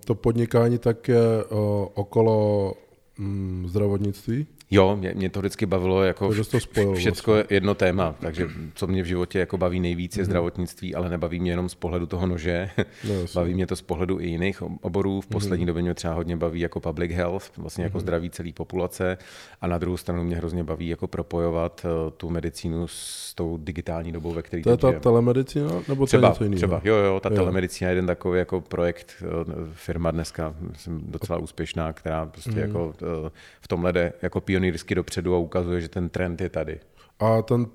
[0.05, 2.73] to podnikání také o, okolo
[3.17, 4.47] mm, zdravotnictví.
[4.73, 7.55] Jo, mě, mě to vždycky bavilo jako to spojilo, všecko vlastně.
[7.55, 10.25] jedno téma, takže co mě v životě jako baví nejvíc je mm-hmm.
[10.25, 12.69] zdravotnictví, ale nebaví mě jenom z pohledu toho nože,
[13.07, 15.21] no, baví mě to z pohledu i jiných oborů.
[15.21, 15.67] V poslední mm-hmm.
[15.67, 18.01] době mě třeba hodně baví jako public health, vlastně jako mm-hmm.
[18.01, 19.17] zdraví celé populace
[19.61, 24.11] a na druhou stranu mě hrozně baví jako propojovat uh, tu medicínu s tou digitální
[24.11, 25.69] dobou, ve které To je ta telemedicína?
[25.87, 26.57] Nebo třeba, něco jiného?
[26.57, 27.35] Třeba, jo, jo, ta jo.
[27.35, 32.59] telemedicína je jeden takový jako projekt, uh, firma dneska, myslím, docela úspěšná, která prostě mm-hmm.
[32.59, 33.29] jako uh,
[33.61, 36.79] v tomhle jde jako pionýrsky dopředu a ukazuje, že ten trend je tady.
[37.19, 37.65] A ten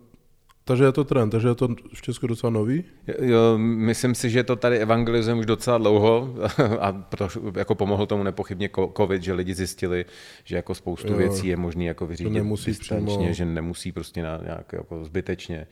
[0.69, 2.85] takže je to trend, takže je to v Česku docela nový?
[3.21, 6.35] Jo, myslím si, že to tady evangelizujeme už docela dlouho
[6.81, 10.05] a proto, jako pomohl tomu nepochybně covid, že lidi zjistili,
[10.45, 14.73] že jako spoustu jo, věcí je možný jako vyřídit distančně, že nemusí prostě na, nějak
[14.73, 15.67] jako zbytečně.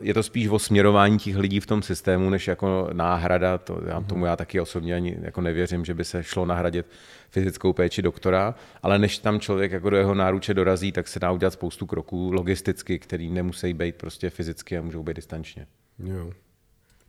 [0.00, 4.00] Je to spíš o směrování těch lidí v tom systému, než jako náhrada, to, já,
[4.00, 6.86] tomu já taky osobně ani jako nevěřím, že by se šlo nahradit
[7.30, 11.32] fyzickou péči doktora, ale než tam člověk jako do jeho náruče dorazí, tak se dá
[11.32, 15.66] udělat spoustu kroků logisticky, který nemusí být prostě fyzicky a můžou být distančně.
[15.98, 16.32] Jo.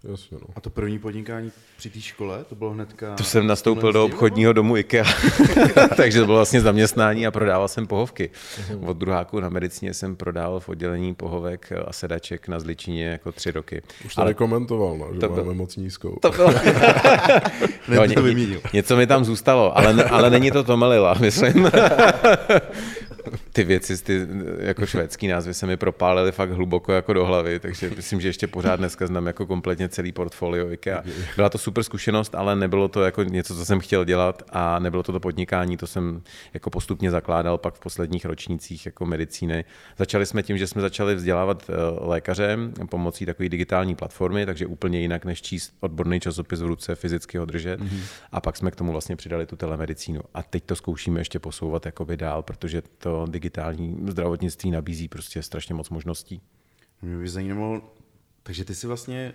[0.03, 0.47] Jasně, no.
[0.55, 3.15] A to první podnikání při té škole, to bylo hnedka...
[3.15, 5.03] To jsem nastoupil do obchodního domu IKEA,
[5.97, 8.29] takže to bylo vlastně zaměstnání a prodával jsem pohovky.
[8.69, 8.83] Mhm.
[8.83, 13.51] Od druháku na medicíně jsem prodával v oddělení pohovek a sedaček na Zličině jako tři
[13.51, 13.81] roky.
[14.05, 14.33] Už to Ale...
[14.33, 15.53] komentoval, no, že to máme byl...
[15.53, 16.17] moc nízkou.
[16.21, 16.51] To bylo...
[18.07, 21.71] ně, ně, něco mi tam zůstalo, ale, ale není to Tomelila, myslím
[23.57, 24.27] ty věci, ty
[24.59, 28.47] jako švédský názvy se mi propálily fakt hluboko jako do hlavy, takže myslím, že ještě
[28.47, 31.03] pořád dneska znám jako kompletně celý portfolio IKEA.
[31.35, 35.03] Byla to super zkušenost, ale nebylo to jako něco, co jsem chtěl dělat a nebylo
[35.03, 36.21] to to podnikání, to jsem
[36.53, 39.65] jako postupně zakládal pak v posledních ročnících jako medicíny.
[39.97, 42.57] Začali jsme tím, že jsme začali vzdělávat eh, lékaře
[42.89, 47.45] pomocí takové digitální platformy, takže úplně jinak než číst odborný časopis v ruce, fyzicky ho
[47.45, 47.79] držet.
[47.79, 48.01] Mm-hmm.
[48.31, 50.21] A pak jsme k tomu vlastně přidali tu telemedicínu.
[50.33, 53.46] A teď to zkoušíme ještě posouvat jakoby dál, protože to digitální
[54.07, 56.41] zdravotnictví nabízí prostě strašně moc možností.
[57.01, 57.93] Mě by zajímalo,
[58.43, 59.33] takže ty si vlastně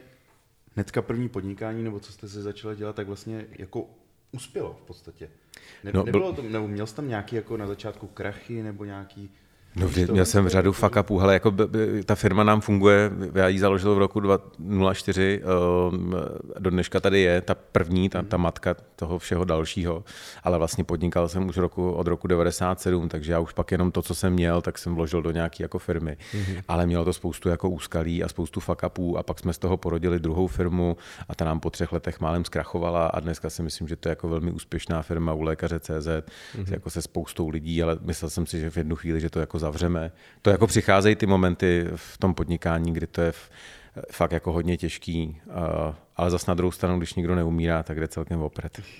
[0.74, 3.90] hnedka první podnikání, nebo co jste se začali dělat, tak vlastně jako
[4.32, 5.30] uspělo v podstatě.
[5.84, 9.30] Ne, no, nebylo to, nebo měl jsi tam nějaký jako na začátku krachy, nebo nějaký
[9.76, 11.54] No, měl jsem řadu fuck upů, ale jako
[12.04, 16.14] ta firma nám funguje, já ji založil v roku 2004, ehm,
[16.58, 20.04] do dneška tady je ta první, ta, ta matka toho všeho dalšího,
[20.44, 24.02] ale vlastně podnikal jsem už roku, od roku 97, takže já už pak jenom to,
[24.02, 26.62] co jsem měl, tak jsem vložil do nějaké jako firmy, mm-hmm.
[26.68, 29.76] ale mělo to spoustu jako úskalí a spoustu fuck upů a pak jsme z toho
[29.76, 30.96] porodili druhou firmu
[31.28, 34.10] a ta nám po třech letech málem zkrachovala a dneska si myslím, že to je
[34.10, 36.72] jako velmi úspěšná firma u lékaře CZ, mm-hmm.
[36.72, 39.61] jako se spoustou lidí, ale myslel jsem si, že v jednu chvíli, že to jako
[39.62, 40.12] zavřeme.
[40.42, 43.32] To jako přicházejí ty momenty v tom podnikání, kdy to je
[44.12, 45.40] fakt jako hodně těžký,
[46.16, 48.80] ale zase na druhou stranu, když nikdo neumírá, tak jde celkem opřed.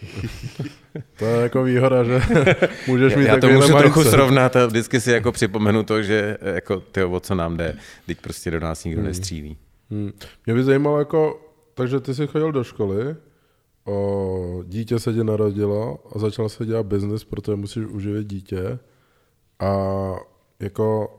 [1.19, 2.21] To je jako výhoda, že
[2.87, 6.81] můžeš mít Já to můžu trochu srovnat a vždycky si jako připomenu to, že jako
[6.81, 9.09] ty o co nám jde, teď prostě do nás nikdo hmm.
[9.09, 9.57] nestřílí.
[9.91, 10.13] Hmm.
[10.47, 11.41] Mě by zajímalo jako,
[11.75, 13.17] takže ty jsi chodil do školy,
[13.85, 18.79] o, dítě se ti narodilo a začal se dělat biznis, protože musíš uživit dítě
[19.61, 19.73] a
[20.63, 21.19] jako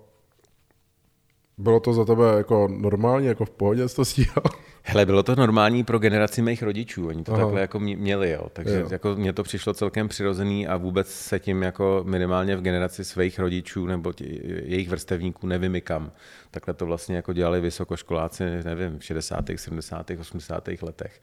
[1.58, 4.44] bylo to za tebe jako normálně, jako v pohodě, jsi to stíhal?
[4.86, 7.42] Hele, bylo to normální pro generaci mých rodičů, oni to Aha.
[7.44, 8.48] takhle jako mě- měli, jo.
[8.54, 8.88] takže Jo.
[8.92, 13.40] jako mně to přišlo celkem přirozený a vůbec se tím jako minimálně v generaci svých
[13.40, 14.26] rodičů nebo tě,
[14.66, 16.12] jejich vrstevníků nevymykám.
[16.52, 20.70] Takhle to vlastně jako dělali vysokoškoláci, nevím, v 60., 70., 80.
[20.82, 21.22] letech.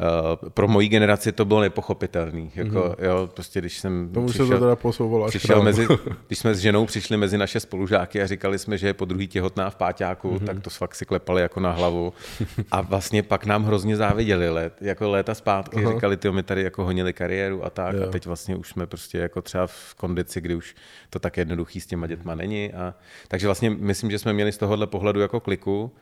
[0.00, 2.50] Uh, pro moji generaci to bylo nepochopitelný.
[2.54, 3.04] Jako, mm-hmm.
[3.04, 5.86] jo, prostě když jsem Tomu se to teda posouvalo až přišel mezi,
[6.26, 9.26] když jsme s ženou přišli mezi naše spolužáky a říkali jsme, že je po druhý
[9.26, 10.38] těhotná v páťáku, Mhm.
[10.38, 10.46] mm-hmm.
[10.46, 12.12] tak to fakt si klepali jako na hlavu.
[12.70, 15.76] A vlastně pak nám hrozně záviděli let, jako léta zpátky.
[15.76, 15.86] Aha.
[15.86, 15.94] Aha.
[15.94, 17.96] Říkali, ty my tady jako honili kariéru a tak.
[17.96, 18.02] Jo.
[18.08, 20.74] A teď vlastně už jsme prostě jako třeba v kondici, kdy už
[21.10, 22.72] to tak jednoduchý s těma dětma není.
[22.72, 22.94] A,
[23.28, 25.92] takže vlastně myslím, že jsme měli z tohohle pohledu jako kliku.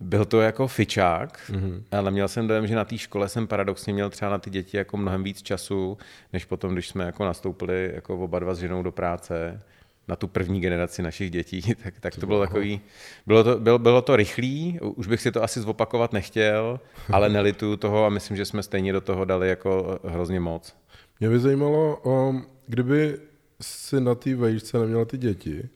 [0.00, 1.60] Byl to jako fičák, Mhm.
[1.70, 1.82] mm-hmm.
[1.98, 4.76] ale měl jsem dojem, že na té škole jsem paradoxně měl třeba na ty děti
[4.76, 5.98] jako mnohem víc času,
[6.32, 9.62] než potom, když jsme jako nastoupili jako oba dva s ženou do práce
[10.08, 12.80] na tu první generaci našich dětí, tak, tak to bylo takový,
[13.26, 16.80] bylo to, bylo, bylo to rychlý, už bych si to asi zopakovat nechtěl,
[17.12, 20.76] ale nelituju toho a myslím, že jsme stejně do toho dali jako hrozně moc.
[21.20, 23.18] Mě by zajímalo, um, kdyby
[23.62, 25.68] si na té vejšce neměl ty děti,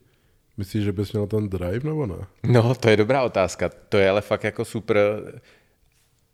[0.57, 2.15] myslíš, že bys měl ten drive nebo ne?
[2.43, 3.69] No, to je dobrá otázka.
[3.89, 4.97] To je ale fakt jako super.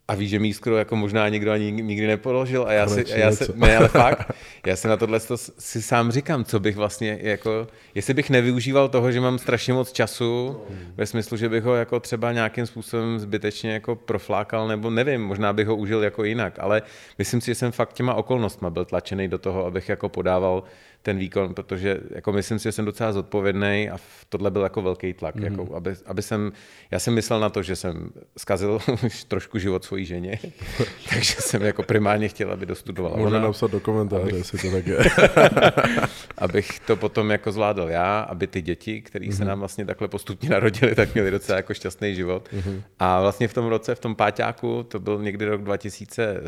[0.07, 3.15] A víš, že mi skoro jako možná nikdo ani nikdy nepoložil a já si, Konečně
[3.15, 3.53] a já si něco.
[3.55, 4.31] ne, ale fakt,
[4.65, 8.89] já si na tohle to si sám říkám, co bych vlastně jako, jestli bych nevyužíval
[8.89, 10.57] toho, že mám strašně moc času,
[10.97, 15.53] ve smyslu, že bych ho jako třeba nějakým způsobem zbytečně jako proflákal, nebo nevím, možná
[15.53, 16.81] bych ho užil jako jinak, ale
[17.17, 20.63] myslím si, že jsem fakt těma okolnostma byl tlačený do toho, abych jako podával
[21.01, 24.81] ten výkon, protože jako myslím si, že jsem docela zodpovědný a v- tohle byl jako
[24.81, 25.43] velký tlak, mm-hmm.
[25.43, 26.51] jako aby, aby jsem,
[26.91, 30.39] já jsem myslel na to, že jsem zkazil už trošku život svojí ženě,
[31.09, 34.87] takže jsem jako primárně chtěl, aby dostudovala Můžeme ona, napsat do komentáře, jestli to tak
[34.87, 34.97] je.
[36.37, 39.37] abych to potom jako zvládl já, aby ty děti, které mm-hmm.
[39.37, 42.49] se nám vlastně takhle postupně narodili, tak měli docela jako šťastný život.
[42.53, 42.81] Mm-hmm.
[42.99, 46.39] A vlastně v tom roce, v tom páťáku, to byl někdy rok 2000, eh,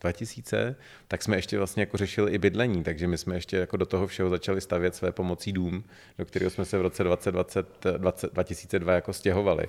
[0.00, 0.76] 2000
[1.08, 4.06] tak jsme ještě vlastně jako řešili i bydlení, takže my jsme ještě jako do toho
[4.06, 5.84] všeho začali stavět své pomocí dům,
[6.18, 7.66] do kterého jsme se v roce 2020,
[7.98, 9.68] 20, 2002 jako stěhovali.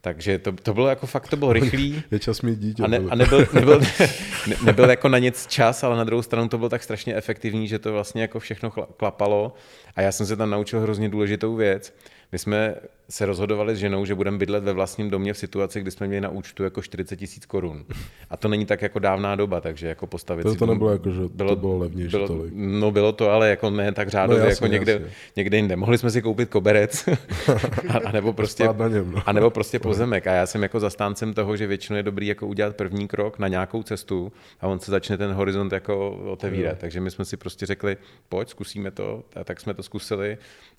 [0.00, 2.02] Takže to, to bylo jako fakt, to bylo rychlý.
[2.10, 2.82] Je čas mít dítě.
[2.82, 3.80] A, ne, a nebyl, nebyl,
[4.46, 7.68] ne, nebyl jako na nic čas, ale na druhou stranu to bylo tak strašně efektivní,
[7.68, 9.54] že to vlastně jako všechno klapalo.
[9.96, 11.94] A já jsem se tam naučil hrozně důležitou věc.
[12.32, 12.74] My jsme
[13.10, 16.20] se rozhodovali s ženou, že budeme bydlet ve vlastním domě v situaci, kdy jsme měli
[16.20, 17.84] na účtu jako 40 tisíc korun.
[18.30, 20.90] A to není tak jako dávná doba, takže jako postavit To- si to dům- nebylo
[20.90, 22.52] jako, že to bylo levnější bylo, tolik.
[22.56, 25.08] No bylo to, ale jako ne tak řádově, No jasně, jako někde, jasně.
[25.36, 25.76] někde jinde.
[25.76, 27.08] Mohli jsme si koupit koberec,
[27.88, 29.22] a, a nebo prostě, na něm, no.
[29.26, 30.26] a nebo prostě pozemek.
[30.26, 33.48] A já jsem jako zastáncem toho, že většinou je dobrý jako udělat první krok na
[33.48, 36.72] nějakou cestu a on se začne ten horizont jako otevírat.
[36.72, 36.78] Jo.
[36.80, 37.96] Takže my jsme si prostě řekli,
[38.28, 39.22] pojď, zkusíme to.
[39.36, 40.38] A tak jsme to zkusili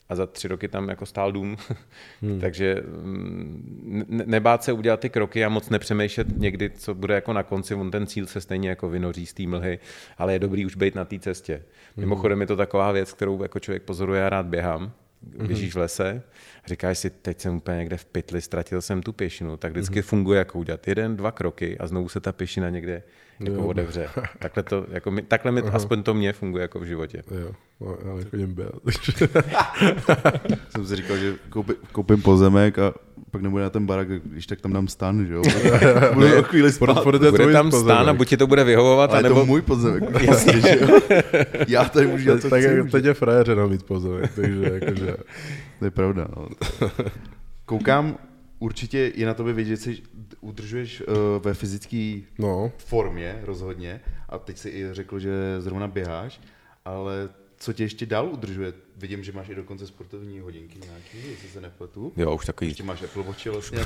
[0.10, 1.57] a za tři roky tam jako stál dům.
[2.22, 2.39] Hmm.
[2.39, 7.34] Takže mm, ne- nebát se udělat ty kroky a moc nepřemýšlet někdy, co bude jako
[7.34, 7.76] na konci.
[7.76, 9.80] On ten cíl se stejně jako vynoří z té mlhy,
[10.18, 11.64] ale je dobrý už být na té cestě.
[11.97, 14.91] Mimochodem je to taková věc, kterou jako člověk pozoruje, já rád běhám
[15.22, 16.22] běžíš v lese
[16.64, 20.01] a říkáš si, teď jsem úplně někde v pytli, ztratil jsem tu pěšinu, tak vždycky
[20.01, 23.03] funguje jako udělat jeden, dva kroky a znovu se ta pěšina někde
[23.39, 23.67] jako Jo.
[23.67, 24.07] otevře.
[24.39, 27.23] Takhle, to, jako mi, takhle mi, aspoň to mě funguje jako v životě.
[27.41, 28.73] Jo, no, já nechodím běhat.
[28.83, 29.27] takže-
[30.69, 32.93] Jsem si říkal, že koupím, koupím pozemek a
[33.31, 35.41] pak nebude na ten barak, když tak tam dám stan, že jo?
[36.13, 37.03] Budu o chvíli spát.
[37.03, 37.95] Bude tvůj tam pozemek.
[37.95, 39.39] stán a buď ti to bude vyhovovat, Ale je anebo...
[39.39, 40.03] to můj pozemek.
[40.21, 40.99] Jasně, že jo?
[41.67, 42.69] Já tady můžu dělat, co Tak chci.
[42.75, 45.15] jak teď je frajeřina mít pozemek, takže jakože...
[45.79, 46.27] To je pravda.
[46.37, 46.47] No.
[47.65, 48.17] Koukám,
[48.60, 50.01] určitě je na tobě vidět, že
[50.41, 51.07] udržuješ uh,
[51.43, 54.01] ve fyzické No, formě rozhodně.
[54.30, 56.41] A teď si i řekl, že zrovna běháš,
[56.86, 58.74] ale co tě ještě dál udržuje?
[59.00, 62.14] Vidím, že máš i dokonce sportovní hodinky nějaký, jestli se nepletu.
[62.18, 62.70] Jo, už takový...
[62.70, 63.80] Ještě máš Apple Watch vlastně.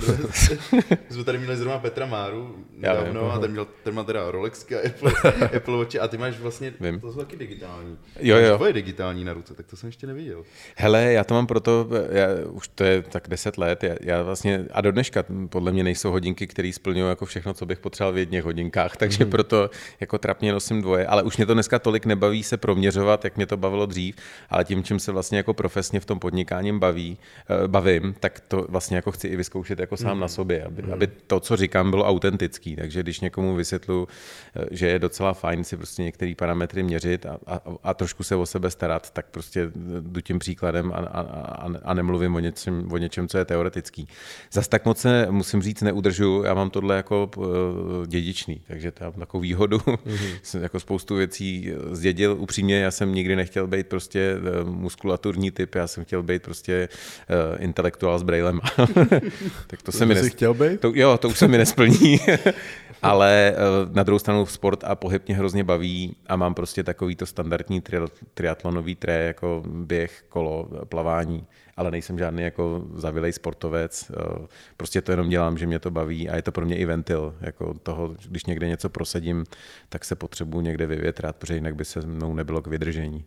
[1.09, 4.31] My jsme tady měli zrovna Petra Máru vím, nedávno a ten, měl, ten má teda
[4.31, 5.11] Rolexky a Apple,
[5.57, 6.99] Apple Watch a ty máš vlastně, Vím.
[6.99, 7.97] to jsou taky digitální.
[8.19, 8.55] Jo, jo.
[8.55, 10.43] Tvoje digitální na ruce, tak to jsem ještě neviděl.
[10.75, 14.65] Hele, já to mám proto, já, už to je tak 10 let, já, já vlastně,
[14.71, 18.17] a do dneška podle mě nejsou hodinky, které splňují jako všechno, co bych potřeboval v
[18.17, 19.31] jedných hodinkách, takže mm.
[19.31, 23.35] proto jako trapně nosím dvoje, ale už mě to dneska tolik nebaví se proměřovat, jak
[23.37, 24.15] mě to bavilo dřív,
[24.49, 27.17] ale tím, čím se vlastně jako profesně v tom podnikání baví,
[27.63, 30.19] eh, bavím, tak to vlastně jako chci i vyzkoušet jako sám mm.
[30.19, 34.07] na sobě, aby, aby to, co říkám, bylo autentický, takže když někomu vysvětlu,
[34.55, 38.35] eh, že je docela fajn si prostě některé parametry měřit a, a, a trošku se
[38.35, 42.91] o sebe starat, tak prostě jdu tím příkladem a, a, a, a nemluvím o něčem,
[42.91, 44.07] o něčem, co je teoretický.
[44.51, 49.13] Zas tak moc se, musím říct, neudržu, já mám tohle jako eh, dědičný, takže mám
[49.13, 49.81] takovou výhodu,
[50.43, 54.63] jsem jako spoustu věcí zdědil, upřímně, já jsem nikdy nechtěl být prostě eh,
[54.93, 56.89] muskulaturní typ, já jsem chtěl být prostě
[57.29, 58.59] uh, intelektuál s brailem.
[59.67, 60.27] tak to se mi nes...
[60.27, 60.79] chtěl být?
[60.79, 62.19] To, jo, to už se mi nesplní.
[63.01, 67.15] Ale uh, na druhou stranu sport a pohyb mě hrozně baví a mám prostě takový
[67.15, 67.97] to standardní tri,
[68.33, 74.11] triatlonový tré, jako běh, kolo, plavání, ale nejsem žádný jako zavilej sportovec.
[74.11, 74.45] Uh,
[74.77, 77.35] prostě to jenom dělám, že mě to baví a je to pro mě i ventil.
[77.41, 79.43] Jako toho, když někde něco prosadím,
[79.89, 83.25] tak se potřebuji někde vyvětrat, protože jinak by se mnou nebylo k vydržení.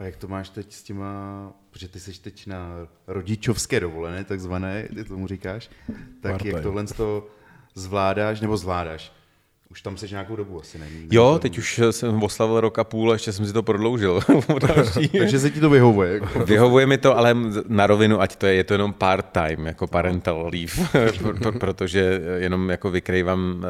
[0.00, 4.88] A jak to máš teď s těma, protože ty jsi teď na rodičovské dovolené, takzvané,
[4.94, 5.70] ty tomu říkáš,
[6.20, 7.28] tak Marta, jak tohle to
[7.74, 9.12] zvládáš, nebo zvládáš?
[9.72, 11.08] Už tam seš nějakou dobu asi není.
[11.10, 14.20] Jo, teď už jsem oslavil rok a půl a ještě jsem si to prodloužil.
[15.18, 16.12] Takže se ti to vyhovuje.
[16.12, 16.44] Jako.
[16.44, 17.36] Vyhovuje mi to, ale
[17.68, 20.72] na rovinu, ať to je, je to jenom part-time, jako parental leave,
[21.60, 23.64] protože jenom jako vykrývám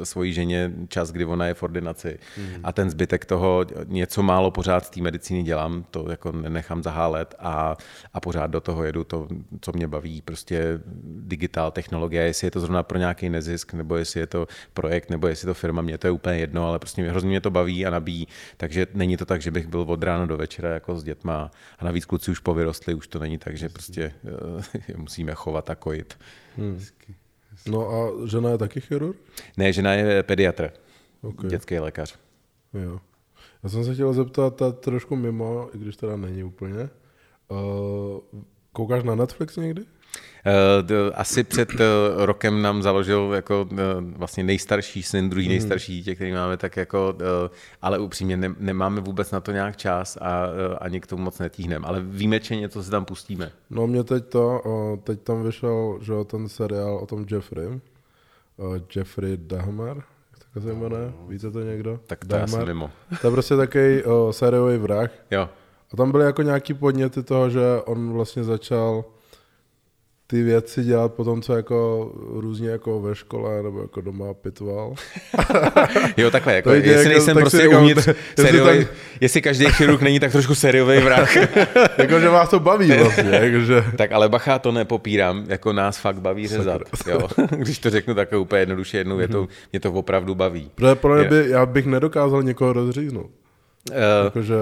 [0.00, 2.60] eh, svoji ženě čas, kdy ona je v ordinaci hmm.
[2.64, 7.34] a ten zbytek toho něco málo pořád z té medicíny dělám, to jako nechám zahálet
[7.38, 7.76] a,
[8.14, 9.28] a pořád do toho jedu to,
[9.60, 14.20] co mě baví, prostě digitál, technologie, jestli je to zrovna pro nějaký nezisk, nebo jestli
[14.20, 17.10] je to projekt, nebo jestli to firma, mě to je úplně jedno, ale prostě mě,
[17.10, 20.26] hrozně mě to baví a nabíjí, takže není to tak, že bych byl od rána
[20.26, 23.68] do večera jako s dětma a navíc kluci už povyrostli, už to není tak, že
[23.68, 24.62] prostě uh,
[24.96, 26.18] musíme chovat a kojit.
[26.56, 26.80] Hmm.
[27.68, 29.16] No a žena je taky chirurg?
[29.56, 30.72] Ne, žena je pediatr,
[31.22, 31.50] okay.
[31.50, 32.18] dětský lékař.
[32.74, 33.00] Jo.
[33.62, 36.88] Já jsem se chtěl zeptat ta trošku mimo, i když teda není úplně.
[37.48, 38.40] Uh,
[38.72, 39.82] koukáš na Netflix někdy?
[40.46, 41.84] Eh, asi před eh,
[42.26, 45.50] rokem nám založil jako eh, vlastně nejstarší syn, druhý mhm.
[45.50, 47.14] nejstarší dítě, který máme, tak jako,
[47.82, 50.46] ale upřímně ne, nemáme vůbec na to nějak čas a
[50.80, 51.86] ani k tomu moc netíhneme.
[51.86, 52.04] Ale
[52.40, 53.52] že něco si tam pustíme.
[53.70, 54.62] No mě teď to,
[55.04, 57.80] teď tam vyšel, že ten seriál o tom Jeffrey,
[58.96, 60.02] Jeffrey Dahmer,
[60.54, 62.00] jak se jmenuje, víte to někdo?
[62.06, 62.60] Tak to Dahmer.
[62.60, 62.90] já mimo.
[63.20, 65.10] To je prostě takový sériový vrah.
[65.30, 65.48] Jo.
[65.92, 69.04] A tam byly jako nějaký podněty toho, že on vlastně začal
[70.26, 74.94] ty věci dělat potom, co jako různě jako ve škole nebo jako doma pitval.
[76.16, 78.08] jo, takhle, jako, jestli jako, nejsem prostě říkám, uvnitř
[78.40, 78.94] seriový, tam...
[79.20, 81.36] jestli každý chirurg není tak trošku seriový vrah.
[81.98, 83.30] jako, že vás to baví vlastně.
[83.30, 83.84] Jakože...
[83.96, 86.82] tak ale bacha, to nepopírám, jako nás fakt baví řezat.
[87.06, 87.28] Jo.
[87.50, 89.68] Když to řeknu tak úplně jednoduše jednou větou, mm-hmm.
[89.72, 90.70] mě to opravdu baví.
[90.74, 93.30] Protože podle by, já bych nedokázal někoho rozříznout.
[93.90, 94.54] Uh, Jakože...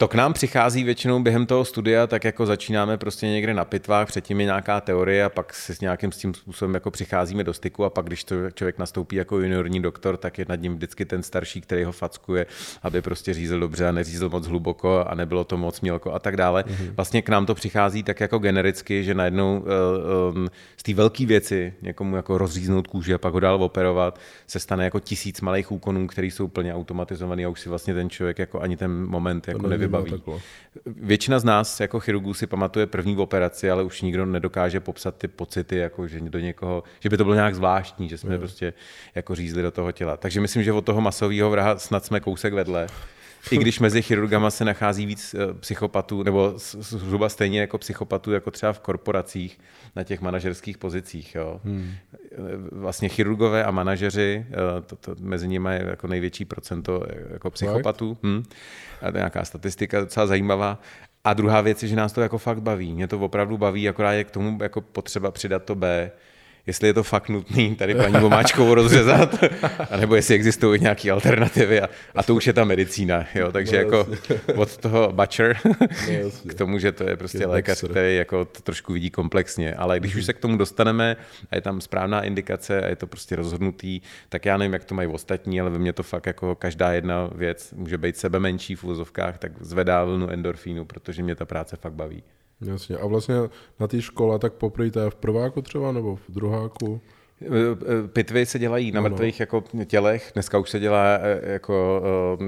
[0.00, 4.08] To k nám přichází většinou během toho studia, tak jako začínáme prostě někde na pitvách,
[4.08, 7.54] předtím je nějaká teorie a pak se s nějakým s tím způsobem jako přicházíme do
[7.54, 11.04] styku a pak, když to člověk nastoupí jako juniorní doktor, tak je nad ním vždycky
[11.04, 12.46] ten starší, který ho fackuje,
[12.82, 16.36] aby prostě řízl dobře a neřízl moc hluboko a nebylo to moc mělko a tak
[16.36, 16.62] dále.
[16.62, 16.92] Mm-hmm.
[16.96, 21.26] Vlastně k nám to přichází tak jako genericky, že najednou uh, um, z té velké
[21.26, 25.72] věci někomu jako rozříznout kůži a pak ho dál operovat, se stane jako tisíc malých
[25.72, 29.48] úkonů, které jsou plně automatizované a už si vlastně ten člověk jako ani ten moment
[29.48, 30.10] jako nevybaví baví.
[30.10, 30.38] Takhle.
[30.86, 35.28] Většina z nás jako chirurgů si pamatuje první operaci, ale už nikdo nedokáže popsat ty
[35.28, 38.38] pocity, jako že do někoho, že by to bylo nějak zvláštní, že jsme je.
[38.38, 38.72] prostě
[39.14, 40.16] jako řízli do toho těla.
[40.16, 42.86] Takže myslím, že od toho masového vraha snad jsme kousek vedle.
[43.50, 48.50] I když mezi chirurgama se nachází víc eh, psychopatů, nebo zhruba stejně jako psychopatů, jako
[48.50, 49.60] třeba v korporacích
[49.96, 51.34] na těch manažerských pozicích.
[51.34, 51.60] Jo.
[51.64, 51.92] Hmm.
[52.14, 52.36] Eh,
[52.72, 58.18] vlastně chirurgové a manažeři, eh, to, to, mezi nimi je jako největší procento jako psychopatů.
[58.22, 58.42] Hmm.
[59.02, 60.78] A to je nějaká statistika docela zajímavá.
[61.24, 62.92] A druhá věc je, že nás to jako fakt baví.
[62.92, 66.10] Mě to opravdu baví, akorát je k tomu jako potřeba přidat to B,
[66.70, 69.44] jestli je to fakt nutný tady paní Vomáčkovou rozřezat,
[69.90, 73.78] anebo jestli existují nějaké alternativy a, a to už je ta medicína, jo, takže no,
[73.78, 74.08] jako
[74.56, 75.74] od toho butcher no,
[76.46, 80.00] k tomu, že to je prostě je lékař, který jako to trošku vidí komplexně, ale
[80.00, 81.16] když už se k tomu dostaneme
[81.50, 84.94] a je tam správná indikace a je to prostě rozhodnutý, tak já nevím, jak to
[84.94, 88.74] mají ostatní, ale ve mně to fakt jako každá jedna věc může být sebe menší
[88.74, 92.22] v úzovkách, tak zvedá vlnu endorfínu, protože mě ta práce fakt baví.
[92.60, 92.96] Jasně.
[92.96, 93.34] A vlastně
[93.80, 97.00] na té škole tak poprvé v prváku třeba nebo v druháku?
[97.42, 102.02] Eh, pitvy se dělají na mrtvých jako tělech, dneska už se dělá eh, jako
[102.38, 102.46] uh,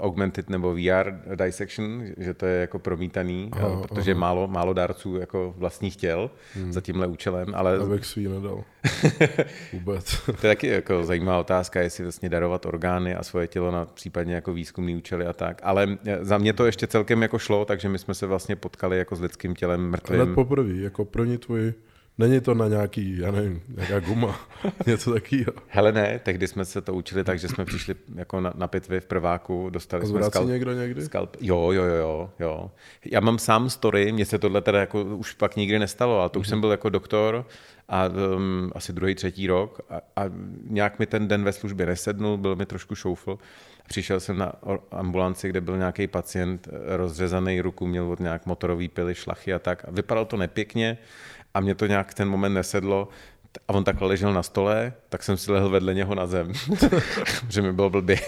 [0.00, 4.20] augmented nebo VR dissection, že to je jako promítaný, aha, protože aha.
[4.20, 6.72] málo, málo dárců jako vlastních těl hmm.
[6.72, 7.78] za tímhle účelem, ale...
[7.78, 8.64] Abych svý nedal.
[9.72, 10.20] Vůbec.
[10.26, 14.34] to je taky jako zajímavá otázka, jestli vlastně darovat orgány a svoje tělo na případně
[14.34, 17.98] jako výzkumný účely a tak, ale za mě to ještě celkem jako šlo, takže my
[17.98, 20.20] jsme se vlastně potkali jako s lidským tělem mrtvým.
[20.20, 21.72] Ale poprvé, jako pro ně tvůj
[22.18, 24.40] Není to na nějaký, já nevím, nějaká guma,
[24.86, 25.52] něco takového.
[25.68, 29.00] Hele ne, tehdy jsme se to učili tak, že jsme přišli jako na, na pitvy
[29.00, 31.02] v prváku, dostali jsme skalp, někdo někdy?
[31.02, 31.36] skalp.
[31.40, 32.70] Jo, jo, jo, jo, jo.
[33.04, 36.40] Já mám sám story, mně se tohle teda jako už pak nikdy nestalo, ale to
[36.40, 37.46] už jsem byl jako doktor
[37.88, 40.30] a um, asi druhý, třetí rok a, a
[40.64, 43.38] nějak mi ten den ve službě nesednul, byl mi trošku šoufl.
[43.88, 44.52] Přišel jsem na
[44.90, 49.58] ambulanci, kde byl nějaký pacient eh, rozřezaný ruku, měl od nějak motorový pily, šlachy a
[49.58, 49.84] tak.
[49.88, 50.98] A vypadalo to nepěkně
[51.58, 53.08] a mě to nějak ten moment nesedlo.
[53.68, 56.52] A on takhle ležel na stole, tak jsem si lehl vedle něho na zem,
[57.48, 58.18] že mi bylo blbě.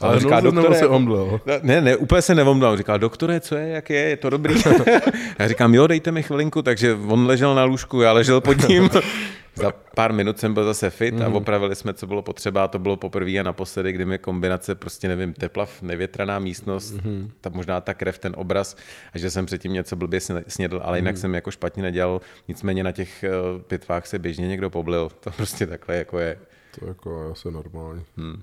[0.00, 1.40] A Ale on říká, doktore, se omdlel.
[1.62, 2.70] ne, ne, úplně se nevomdal.
[2.72, 4.54] On říkal, doktore, co je, jak je, je to dobrý?
[5.38, 8.90] já říkám, jo, dejte mi chvilinku, takže on ležel na lůžku, já ležel pod ním.
[9.60, 11.22] Za pár minut jsem byl zase fit Mhm.
[11.24, 12.64] a opravili jsme, co bylo potřeba.
[12.64, 17.30] A to bylo poprvé a naposledy, kdy mi kombinace, prostě nevím, teplav, nevětraná místnost, Mhm.
[17.40, 18.76] ta, možná ta krev, ten obraz,
[19.12, 21.20] a že jsem předtím něco blbě sně- snědl, ale jinak Mhm.
[21.20, 22.20] jsem jako špatně nedělal.
[22.48, 23.30] Nicméně na těch eh,
[23.66, 25.10] pitvách se běžně někdo poblil.
[25.20, 26.38] To prostě takhle jako je.
[26.80, 28.02] To jako je asi normální.
[28.16, 28.42] Hmm.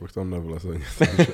[0.00, 0.84] Já bych tam nevlezl nic.
[0.98, 1.26] takže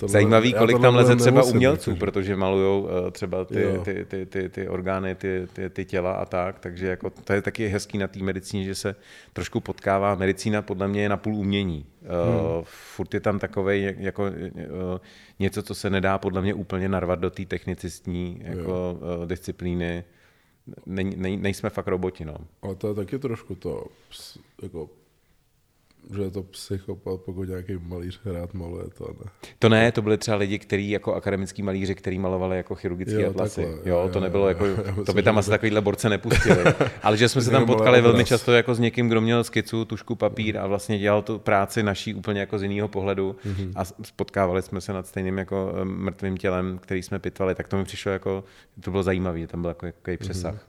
[0.00, 2.00] tohle- Zajímavý, kolik tam leze třeba nemusím, umělců, jakože.
[2.00, 3.82] protože malujou eh, třeba ty, Jo.
[3.84, 7.42] ty, ty, ty, ty orgány, ty, ty, ty těla a tak, takže jako to je
[7.42, 8.96] taky hezký na té medicíně, že se
[9.32, 10.14] trošku potkává.
[10.14, 11.86] Medicína podle mě je napůl umění.
[12.02, 12.62] Hmm.
[12.64, 14.98] Furt je tam takové jako eh,
[15.38, 20.04] něco, co se nedá podle mě úplně narvat do té technicistní jako eh, disciplíny.
[20.86, 22.36] Nej, nej, nejsme fakt roboti, no.
[22.62, 23.84] Ale to je taky trošku to,
[24.62, 24.88] jako,
[26.16, 29.30] že je to psychopat, pokud nějaký malíř rád maluje to, ne?
[29.58, 33.60] To ne, to byly třeba lidi, kteří jako akademický malíři, kteří malovali jako chirurgické atlasy.
[33.64, 35.50] takhle, Jo, jo, to nebylo jo, jako, jo, to myslím, by tam že asi to-
[35.50, 36.58] takovýhle borce nepustili.
[37.02, 38.28] Ale že jsme se tam potkali velmi obraz.
[38.28, 42.14] často jako s někým, kdo měl skicu, tušku, papír a vlastně dělal tu práci naší
[42.14, 43.72] úplně jako z jiného pohledu Mhm.
[43.76, 47.54] a spotkávali jsme se nad stejným jako eh, mrtvým tělem, který jsme pitvali.
[47.54, 48.44] Tak to mi přišlo jako,
[48.80, 50.68] to bylo zajímavé, tam byl jako jaký přesah.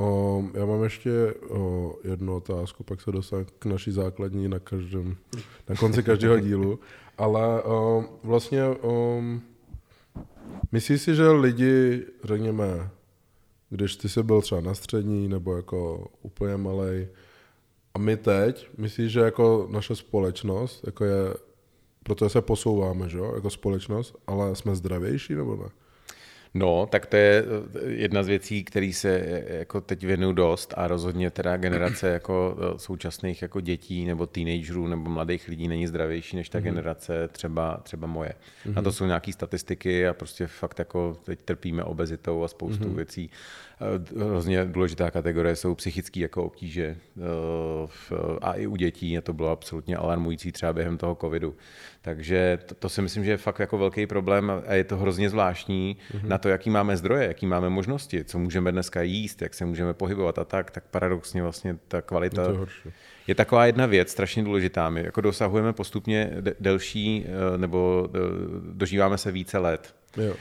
[0.00, 5.16] O, já mám ještě o, jednu otázku, pak se dostanu k naší základní na každém,
[5.68, 6.78] na konci každého dílu,
[7.18, 9.22] ale o, vlastně o,
[10.72, 12.90] myslíš si, že lidi, řekněme,
[13.70, 17.08] když ty jsi byl třeba na střední nebo jako úplně malej,
[17.94, 21.34] a my teď, myslíš, že jako naše společnost, jako je,
[22.02, 25.68] protože se posouváme, že jo, jako společnost, ale jsme zdravější nebo ne?
[26.54, 30.74] No, tak to je eh, jedna z věcí, který se eh, jako teď věnuju dost
[30.76, 35.86] a rozhodně teda generace jako eh, současných jako dětí nebo teenagerů nebo mladých lidí není
[35.86, 38.32] zdravější než ta generace třeba, třeba moje.
[38.76, 43.30] A to jsou nějaké statistiky a prostě fakt jako teď trpíme obezitou a spoustu věcí.
[44.16, 49.48] Hrozně důležitá kategorie jsou psychické jako obtíže eh, a i u dětí a to bylo
[49.50, 51.56] absolutně alarmující třeba během toho covidu.
[52.02, 55.30] Takže to, to si myslím, že je fakt jako velký problém a je to hrozně
[55.30, 59.64] zvláštní na to, jaký máme zdroje, jaký máme možnosti, co můžeme dneska jíst, jak se
[59.64, 62.88] můžeme pohybovat a tak, tak paradoxně vlastně ta kvalita To je horší.
[63.26, 64.90] je taková jedna věc strašně důležitá.
[64.90, 67.24] My jako dosahujeme postupně de- delší
[67.54, 68.18] eh, nebo eh,
[68.72, 69.94] dožíváme se více let.
[70.16, 70.34] Jo.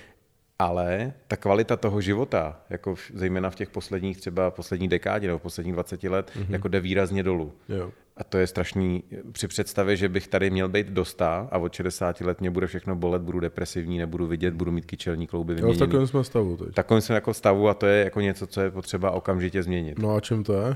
[0.59, 5.39] Ale ta kvalita toho života, jako v- zejména v těch posledních třeba poslední dekádě nebo
[5.39, 6.45] posledních 20 let, mm-hmm.
[6.49, 7.53] jako jde výrazně dolů.
[7.69, 7.91] Jo.
[8.17, 11.73] A to je strašný při představě, že bych tady měl být do 100 a od
[11.73, 15.55] 60 let mě bude všechno bolet, budu depresivní, nebudu vidět, budu mít kyčelní klouby Jo,
[15.55, 15.79] v vyměněný.
[15.79, 16.73] takovém jsme stavu teď.
[16.73, 19.99] Takovém jsem jako stavu a to je jako něco, co je potřeba okamžitě změnit.
[19.99, 20.67] No a čím to je?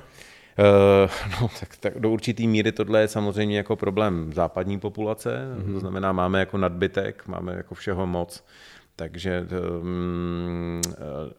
[0.60, 1.12] Uh,
[1.42, 5.74] no, tak, tak do určitý míry tohle je samozřejmě jako problém západní populace, mm-hmm.
[5.74, 8.44] to znamená, máme jako nadbytek, máme jako všeho moc,
[9.02, 9.48] takže
[9.82, 10.82] um,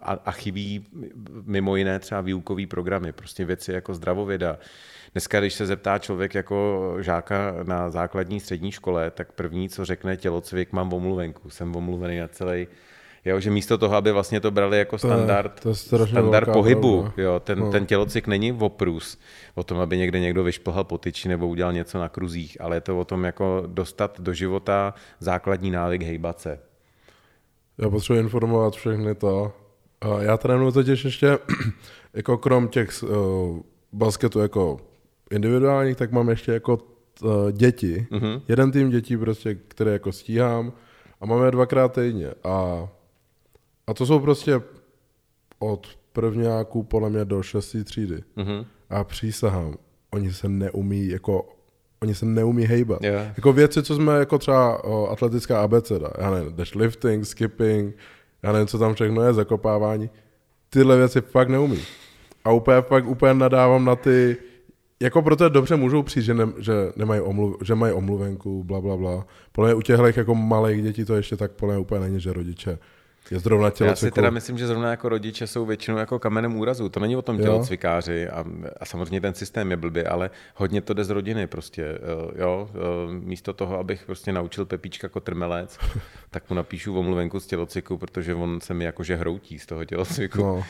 [0.00, 0.84] a, a chybí
[1.46, 4.58] mimo jiné třeba výukové programy, prostě věci jako zdravověda.
[5.12, 10.16] Dneska, když se zeptá člověk jako žáka na základní střední škole, tak první, co řekne
[10.16, 12.66] tělocvik, mám omluvenku, jsem omluvený na celý
[13.24, 16.52] Jo, že místo toho, aby vlastně to brali jako To je- standard, to je standard
[16.52, 17.22] pohybu, pravda.
[17.22, 17.70] jo, ten, No.
[17.70, 19.18] ten tělocvik není oprus
[19.54, 22.80] o tom, aby někde někdo vyšplhal po tyči nebo udělal něco na kruzích, ale je
[22.80, 26.58] to o tom jako dostat do života základní návyk hejbat se.
[27.78, 29.52] Já potřebuji informovat všechny to.
[30.00, 31.38] A Já trénuji totiž ještě,
[32.14, 33.60] jako krom těch uh,
[33.92, 34.80] basketů jako
[35.30, 36.78] individuálních, tak mám ještě jako
[37.22, 38.06] uh, děti.
[38.10, 38.42] Mm-hmm.
[38.48, 40.72] Jeden tým dětí prostě, které jako stíhám
[41.20, 42.30] a máme je dvakrát týdně.
[42.44, 42.88] A,
[43.86, 44.60] a to jsou prostě
[45.58, 48.22] od prvňáků podle mě do šestý třídy.
[48.36, 48.66] Mhm.
[48.90, 49.74] A přísahám,
[50.10, 51.48] oni se neumí jako
[52.02, 53.04] oni se neumí hejbat.
[53.04, 53.12] Jo.
[53.36, 57.96] Jako věci, co jsme jako třeba o, atletická abeceda, já nevím, lifting, skipping,
[58.42, 60.10] já nevím, co tam všechno je, zakopávání,
[60.70, 61.78] tyhle věci fakt neumí.
[62.44, 64.36] A úplně, fakt úplně nadávám na ty,
[65.00, 68.96] jako proto dobře můžou přijít, že, ne, že, nemají omluv, že mají omluvenku, bla, bla,
[68.96, 69.26] bla.
[69.52, 72.32] Podle mě u těchto jako malých dětí to ještě tak podle mě úplně není, že
[72.32, 72.78] rodiče
[73.30, 76.88] Je zrovna Já si teda myslím, že zrovna jako rodiče jsou většinou jako kamenem úrazu.
[76.88, 78.44] To není o tom tělocvikáři a,
[78.80, 81.82] a samozřejmě ten systém je blbý, ale hodně to jde z rodiny prostě.
[81.82, 82.78] eh, Jo, eh,
[83.12, 85.78] místo toho, abych prostě naučil Pepíčka kotrmelec,
[86.30, 90.38] tak mu napíšu omluvenku z tělocviku, protože on se mi jakože hroutí z toho tělocviku.
[90.38, 90.64] No.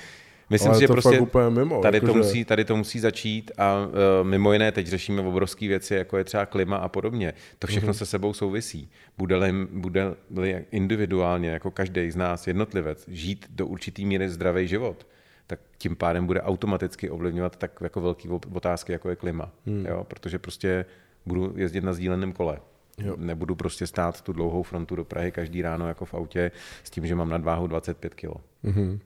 [0.52, 3.86] Myslím Ale si, že prostě mimo, tady, to jakože- musí, tady to musí začít a
[3.86, 3.92] uh,
[4.28, 7.34] mimo jiné teď řešíme obrovské věci, jako je třeba klima a podobně.
[7.58, 7.94] To všechno Mhm.
[7.94, 8.90] se sebou souvisí.
[9.18, 15.06] Bude-li, bude individuálně, jako každý z nás jednotlivec, žít do určitý míry zdravý život,
[15.46, 19.50] tak tím pádem bude automaticky ovlivňovat tak jako velký otázky, jako je klima.
[19.66, 19.86] Hmm.
[19.86, 20.04] Jo?
[20.08, 20.84] Protože prostě
[21.26, 22.58] budu jezdit na sdíleném kole.
[22.98, 23.14] Jo.
[23.18, 26.50] Nebudu prostě stát tu dlouhou frontu do Prahy každý ráno jako v autě
[26.84, 28.30] s tím, že mám nadváhu 25 kg.
[28.62, 29.00] Mhm.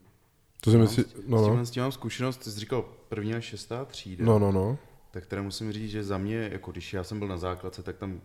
[0.60, 1.66] To si myslí, no, S no.
[1.66, 4.24] s tím mám zkušenost, ty jsi říkal první a šestá třída.
[4.24, 4.78] no, no, no.
[5.10, 7.96] Tak teda musím říct, že za mě, jako když já jsem byl na základce, tak
[7.96, 8.20] tam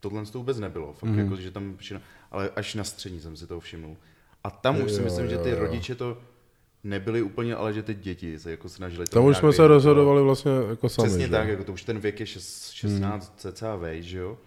[0.00, 0.92] tohle to vůbec nebylo.
[0.92, 1.18] Fakt mm.
[1.18, 3.96] jako, že tam všechno, ale až na střední jsem si toho všimnul.
[4.44, 5.58] A tam už si Jo, myslím, že jo, ty jo.
[5.58, 6.18] rodiče to
[6.84, 10.22] nebyli úplně, ale že ty děti se jako snažili to Tam už jsme se rozhodovali
[10.22, 11.08] vlastně jako sami.
[11.08, 11.30] Přesně že?
[11.30, 13.52] tak, jako to už ten věk je šest- 16 hmm.
[13.52, 14.38] cca vej, že jo.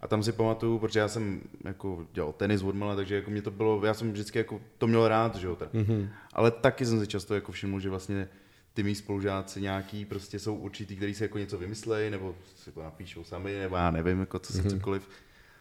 [0.00, 3.42] A tam si pamatuju, protože já jsem jako dělal tenis od mala, takže jako mě
[3.42, 5.56] to bylo, já jsem vždycky jako to měl rád, že jo.
[5.56, 5.74] Tak.
[5.74, 6.08] Mm-hmm.
[6.32, 8.28] Ale taky jsem si často jako všiml, že vlastně
[8.74, 12.82] ty mý spolužáci nějaký prostě jsou určitý, který si jako něco vymyslejí, nebo si to
[12.82, 14.70] napíšou sami, nebo já nevím, jako co si mm-hmm.
[14.70, 15.08] cokoliv.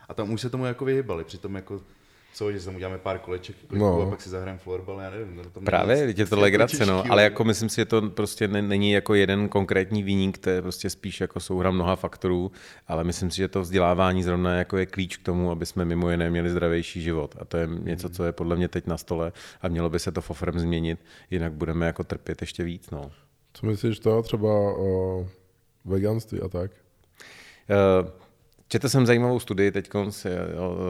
[0.09, 1.81] A tam už se tomu jako vyhybali, přitom jako
[2.36, 4.01] co, že se mu uděláme pár koleček kliku, No.
[4.01, 5.36] a pak si zahrajeme florbal, já nevím.
[5.36, 8.61] no, Právě, je to jako legrace, no, ale jako myslím si, že to prostě ne-
[8.61, 12.51] není jako jeden konkrétní výnik, to je prostě spíš jako souhra mnoha faktorů,
[12.88, 16.09] ale myslím si, že to vzdělávání zrovna jako je klíč k tomu, aby jsme mimo
[16.11, 17.36] jiné měli zdravější život.
[17.39, 19.31] A to je něco, co je podle mě teď na stole
[19.61, 20.99] a mělo by se to fofrem změnit,
[21.31, 23.11] jinak budeme jako trpět ještě víc, no.
[23.53, 25.27] Co myslíš to třeba o
[25.86, 26.71] veganství a tak?
[27.69, 28.11] Eh,
[28.76, 29.89] Četl jsem zajímavou studii teď,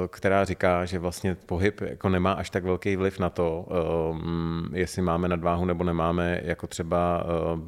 [0.09, 3.67] která říká, že vlastně pohyb jako nemá až tak velký vliv na to,
[4.11, 7.61] um, jestli máme nadváhu nebo nemáme, jako třeba uh,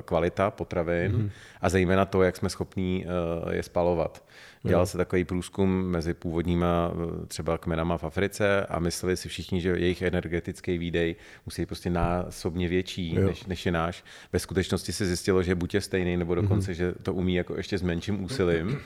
[0.00, 1.30] kvalita potravin mm-hmm.
[1.60, 3.06] a zejména to, jak jsme schopní
[3.50, 4.24] je spalovat.
[4.62, 6.92] Dělal se takový průzkum mezi původníma
[7.28, 11.16] třeba kmenama v Africe a mysleli si všichni, že jejich energetický výdej
[11.46, 13.26] musí být prostě násobně větší, Jo.
[13.26, 14.04] než, než je náš.
[14.32, 16.74] Ve skutečnosti se zjistilo, že buď je stejný, nebo dokonce, mm-hmm.
[16.74, 18.80] že to umí jako ještě s menším úsilím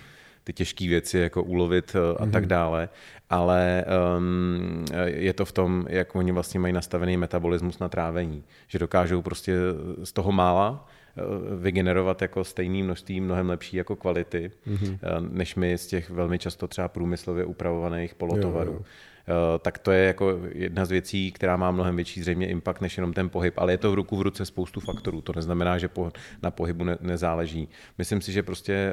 [0.49, 2.89] ty těžké věci jako ulovit eh, a tak dále,
[3.31, 3.85] ale
[4.17, 9.23] um, je to v tom, jak oni vlastně mají nastavený metabolismus na trávení, že dokážou
[9.23, 9.57] prostě
[10.05, 11.23] z toho mála eh,
[11.61, 14.99] vygenerovat jako stejné množství mnohem lepší jako kvality, mm-hmm.
[15.31, 18.73] než my z těch velmi často třeba průmyslově upravovaných polotovarů.
[18.73, 18.85] Jo, jo.
[19.29, 22.97] Eh, tak to je jako jedna z věcí, která má mnohem větší zřejmě impact než
[22.97, 25.21] jenom ten pohyb, ale je to v ruku v ruce spoustu faktorů.
[25.21, 26.13] To neznamená, že po,
[26.43, 27.69] na pohybu ne, nezáleží.
[27.99, 28.93] Myslím si, že prostě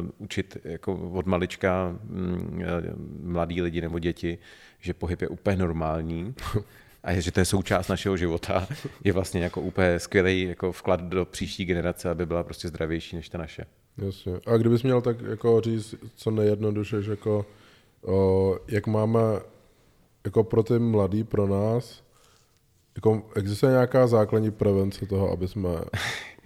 [0.00, 2.64] uh, učit jako od malička um,
[3.22, 4.38] mladí lidi nebo děti,
[4.80, 6.34] že pohyb je úplně normální
[7.02, 8.68] a je, že to je součást našeho života,
[9.04, 13.28] je vlastně jako úplně skvělý jako vklad do příští generace, aby byla prostě zdravější než
[13.28, 13.64] ta naše.
[13.98, 14.32] Jasně.
[14.46, 17.46] A kdybys měl tak jako říct co nejjednodušeš, jako
[18.04, 19.20] o, jak máme
[20.24, 22.02] jako pro ty mladý, pro nás,
[22.96, 25.68] jako existuje nějaká základní prevence toho, aby jsme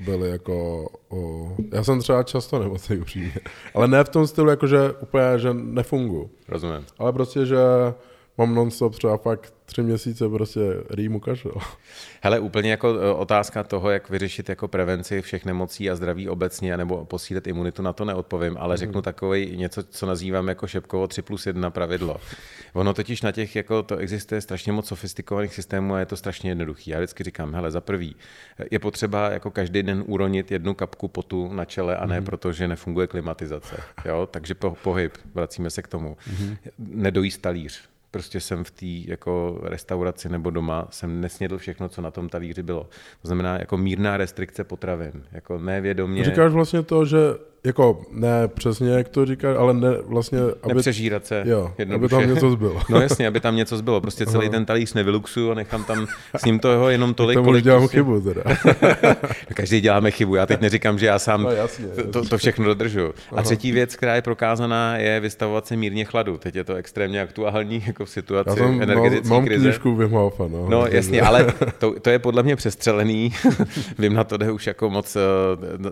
[0.05, 3.35] byli jako, o, já jsem třeba často nemocný upřímně,
[3.74, 6.85] ale ne v tom stylu, jako že úplně, že nefungu, Rozumím.
[6.99, 7.57] ale prostě, že
[8.39, 10.61] mám non-stop třeba fakt tři měsíce prostě
[10.91, 11.53] rýmu kašel.
[12.22, 16.77] Hele, úplně jako e, otázka toho, jak vyřešit jako prevenci všech nemocí a zdraví obecně,
[16.77, 21.22] nebo posílit imunitu, na to neodpovím, ale řeknu takový něco, co nazývám jako šepkovo 3
[21.22, 22.16] plus 1 pravidlo.
[22.77, 26.51] Ono totiž na těch, jako to existuje strašně moc sofistikovaných systémů a je to strašně
[26.51, 26.91] jednoduchý.
[26.91, 28.16] Já vždycky říkám, hele, za prvý,
[28.70, 32.68] je potřeba jako každý den uronit jednu kapku potu na čele a ne proto, že
[32.68, 33.77] nefunguje klimatizace.
[34.05, 34.29] Jo?
[34.31, 36.16] Takže po, pohyb, vracíme se k tomu.
[36.79, 42.11] Nedojíst talíř prostě jsem v té jako restauraci nebo doma, jsem nesnědl všechno, co na
[42.11, 42.89] tom talíři bylo.
[43.22, 47.18] To znamená jako mírná restrikce potravin, jako nevědomě, Říkáš vlastně to, že
[47.65, 51.43] jako ne přesně, jak to říkáš, ale ne vlastně, aby, nepřežírat se.
[51.47, 52.15] jo, aby jednoduše.
[52.17, 52.81] tam něco zbylo.
[52.91, 54.01] No jasně, aby tam něco zbylo.
[54.01, 57.81] Prostě celý ten talíř nevyluxuju a nechám tam s ním toho jenom tolik, kolik dělám
[57.81, 58.43] prostě- chybu teda.
[59.55, 60.35] Každý děláme chybu.
[60.35, 63.13] Já teď neříkám, že já sám No, jasně, to, to, to všechno dodržu.
[63.37, 66.39] A třetí věc, která je prokázaná, je vystavovat se mírně chladu.
[66.39, 69.65] Teď je to extrémně aktuální jako v situaci Já jsem, energetické mám, mám krize.
[69.65, 70.67] knížku Wim Hofa, no.
[70.71, 71.47] No jasně, ale
[71.79, 73.33] to, to je podle mě přestřelený.
[73.99, 75.21] Vím, na to jde už jako moc eh,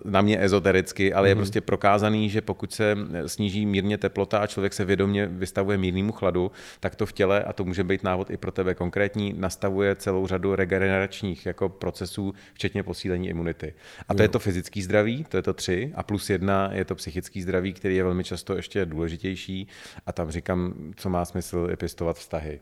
[0.04, 2.96] na mě ezotericky, ale je prostě prokázaný, že pokud se
[3.26, 6.50] sníží mírně teplota a člověk se vědomě vystavuje mírnému chladu,
[6.80, 10.26] tak to v těle, a to může být návod i pro tebe konkrétní, nastavuje celou
[10.26, 13.74] řadu regeneračních jako procesů, včetně posílení imunity.
[14.08, 16.94] A to je to fyzický zdraví, to je to tři, a plus jedna je to
[16.94, 19.68] psychický zdraví, který je velmi často ještě důležitější.
[20.06, 22.60] A tam říkám, co má smysl, je pěstovat vztahy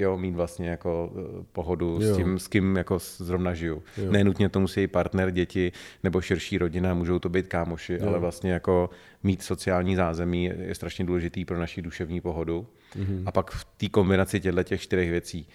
[0.00, 2.14] jo, mít vlastně jako eh, pohodu Jo.
[2.14, 3.82] s tím, s kým jako zrovna žiju.
[3.96, 4.12] Jo.
[4.12, 5.72] Nenutně to musí partner, děti
[6.04, 8.08] nebo širší rodina, můžou to být kámoši, Jo.
[8.08, 8.90] ale vlastně jako
[9.22, 12.66] mít sociální zázemí je strašně důležitý pro naši duševní pohodu.
[12.96, 13.22] Mhm.
[13.26, 15.48] A pak v té kombinaci těchto těch čtyřech věcí.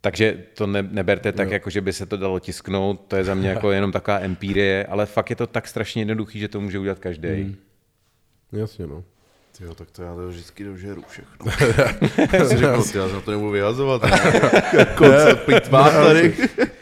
[0.00, 1.52] Takže to ne, neberte tak, Jo.
[1.52, 4.86] jako že by se to dalo tisknout, to je za mě jako jenom taková empírie,
[4.86, 7.28] ale fakt je to tak strašně jednoduchý, že to může udělat každý.
[7.28, 7.56] Mhm.
[8.52, 9.04] Jasně, no.
[9.60, 11.52] Jo, tak to já to vždycky dožeru všechno.
[12.38, 14.02] Já si řekl, ty, já se na to nebudu vyhazovat.
[14.96, 16.34] Koncept pitvá tady.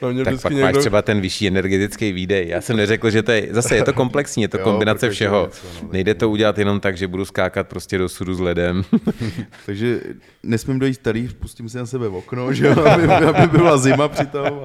[0.03, 0.66] No, mě Tak pak někdo...
[0.66, 2.49] máš třeba ten vyšší energetický výdej.
[2.49, 5.43] Já jsem neřekl, že to je, zase je to komplexní, je to Jo, kombinace všeho.
[5.45, 8.83] něco, no, Nejde to udělat jenom tak, že budu skákat prostě do sudu s ledem.
[9.66, 10.01] Takže
[10.43, 14.09] nesmím dojít tady, pustím si na sebe v okno, že jo, aby, aby byla zima
[14.09, 14.61] přitom.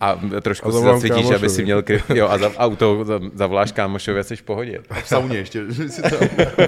[0.00, 2.02] A trošku A se zasvětíš, aby si měl kryt.
[2.14, 4.78] Jo, a za auto za- zavoláš kámošovi a jsi v pohodě.
[4.90, 6.12] A v sauně ještě, že si tam,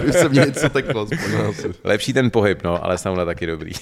[0.00, 1.06] aby se mě něco teklo.
[1.84, 3.72] Lepší ten pohyb, no, ale sauna taky dobrý.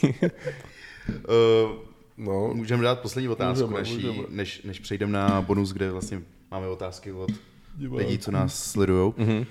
[1.08, 1.70] Uh,
[2.18, 4.26] No, můžeme dát poslední otázku, Můžeme, naší, můžeme.
[4.28, 7.30] než, než přejdeme na bonus, kde vlastně máme otázky od
[7.76, 7.96] Diváků.
[7.96, 9.12] lidí, co nás sledují.
[9.16, 9.46] Mhm.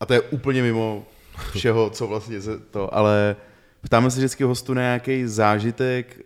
[0.00, 1.04] A to je úplně mimo
[1.52, 3.36] všeho, co vlastně se to, ale
[3.82, 6.20] ptáme se vždycky hostu na nějaký zážitek,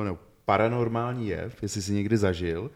[0.00, 2.70] uh, no, paranormální jev, jestli si někdy zažil,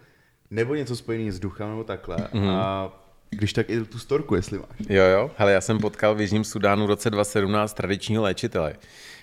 [0.51, 2.17] nebo něco spojené s duchem nebo takhle.
[2.33, 2.49] Mhm.
[2.49, 2.93] A
[3.37, 4.89] když tak i tu storku, jestli máš.
[4.89, 5.31] Jo, jo.
[5.37, 8.75] Hele, já jsem potkal v Jižním Sudánu v roce 2017 tradičního léčitele.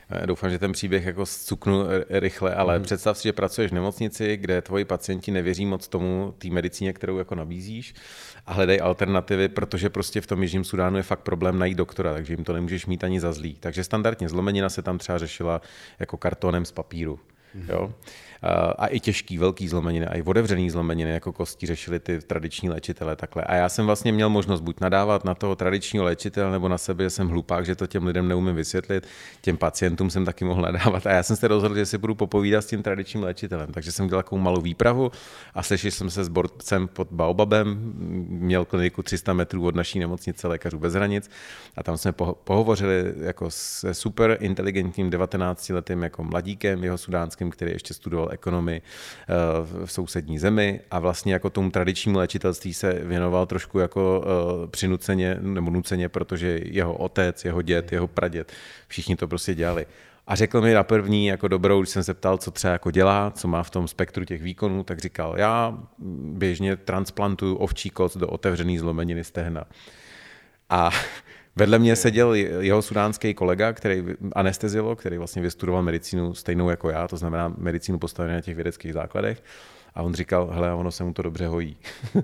[0.09, 2.83] Eh, Doufám, že ten příběh jako zcuknu rychle, ale mm.
[2.83, 7.17] představ si, že pracuješ v nemocnici, kde tvoji pacienti nevěří moc tomu, té medicíně, kterou
[7.17, 7.93] jako nabízíš
[8.45, 12.33] a hledají alternativy, protože prostě v tom Jižním Sudánu je fakt problém najít doktora, takže
[12.33, 13.57] jim to nemůžeš mít ani za zlý.
[13.59, 15.61] Takže standardně zlomenina se tam třeba řešila
[15.99, 17.19] jako kartonem z papíru.
[17.69, 17.93] Jo?
[18.41, 22.69] A- A i těžký, velký zlomeniny, a i otevřený zlomeniny, jako kosti řešili ty tradiční
[22.69, 23.43] léčitele takhle.
[23.43, 27.03] A já jsem vlastně měl možnost buď nadávat na toho tradičního léčitele, nebo na sebe,
[27.03, 29.07] že jsem hlupák, že to těm lidem neumím vysvětlit.
[29.41, 31.07] Těm pacientům jsem taky mohl nadávat.
[31.07, 33.71] A já jsem se rozhodl, že si budu popovídat s tím tradičním léčitelem.
[33.71, 35.11] Takže jsem dělal takovou malou výpravu
[35.53, 37.93] a sešel jsem se s borcem pod Baobabem,
[38.29, 41.29] měl kliniku 300 metrů od naší nemocnice Lékařů bez hranic
[41.77, 47.71] a tam jsme poho- pohovořili jako se super inteligentním 19-letým jako mladíkem, jeho sudánským, který
[47.71, 49.33] ještě studoval ekonomii eh,
[49.85, 55.37] v- sousední zemi a vlastně jako tomu tradičnímu léčitelství se věnoval trošku jako eh, přinuceně
[55.41, 58.51] nebo nuceně, protože jeho otec, jeho děd, jeho praděd,
[58.87, 59.85] všichni to prostě dělali.
[60.27, 63.31] A řekl mi na první jako dobrou, když jsem se ptal, co třeba jako dělá,
[63.31, 65.77] co má v tom spektru těch výkonů, tak říkal, já
[66.33, 69.63] běžně transplantuju ovčí koc do otevřený zlomeniny stehna.
[70.69, 70.91] A
[71.59, 74.03] vedle mě seděl jeho sudánský kolega, který
[74.33, 78.93] anesteziolog, který vlastně vystudoval medicínu stejnou jako já, to znamená medicínu postavenou na těch vědeckých
[78.93, 79.43] základech.
[79.95, 81.77] A on říkal, hele, ono se mu to dobře hojí.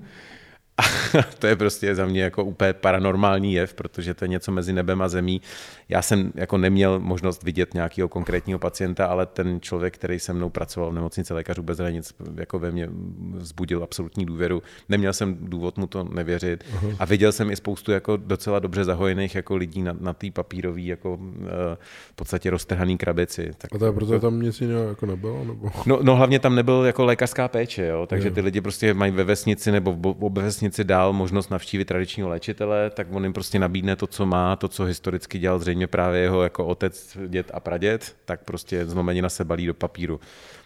[0.78, 0.84] A
[1.40, 5.02] to je prostě za mě jako úplně paranormální jev, protože to je něco mezi nebem
[5.02, 5.42] a zemí.
[5.90, 10.50] Já jsem jako neměl možnost vidět nějakého konkrétního pacienta, ale ten člověk, který se mnou
[10.50, 12.90] pracoval v nemocnici lékařů bez hranic, jako ve mně
[13.34, 14.64] vzbudil absolutní důvěru.
[14.90, 16.64] Neměl jsem důvod mu to nevěřit
[17.00, 20.82] a viděl jsem i spoustu jako docela dobře zahojených jako lidí na, na té papírové
[20.82, 21.78] jako eh,
[22.12, 23.52] v podstatě roztrhaný krabici.
[23.58, 25.46] Tak a to je proto tam nic jiného jako nebylo?
[25.46, 25.72] Nebo?
[25.86, 28.08] No, no hlavně tam nebyl jako lékařská péče, jo?
[28.08, 32.30] takže ty lidi prostě mají ve vesnici nebo v ve vesnici dál možnost navštívit tradičního
[32.30, 36.22] léčitele, tak on jim prostě nabídne to, co má, to, co historicky dělal zřejmě právě
[36.22, 40.20] jeho jako otec, děd a praděd, tak prostě zlomenina se balí do papíru.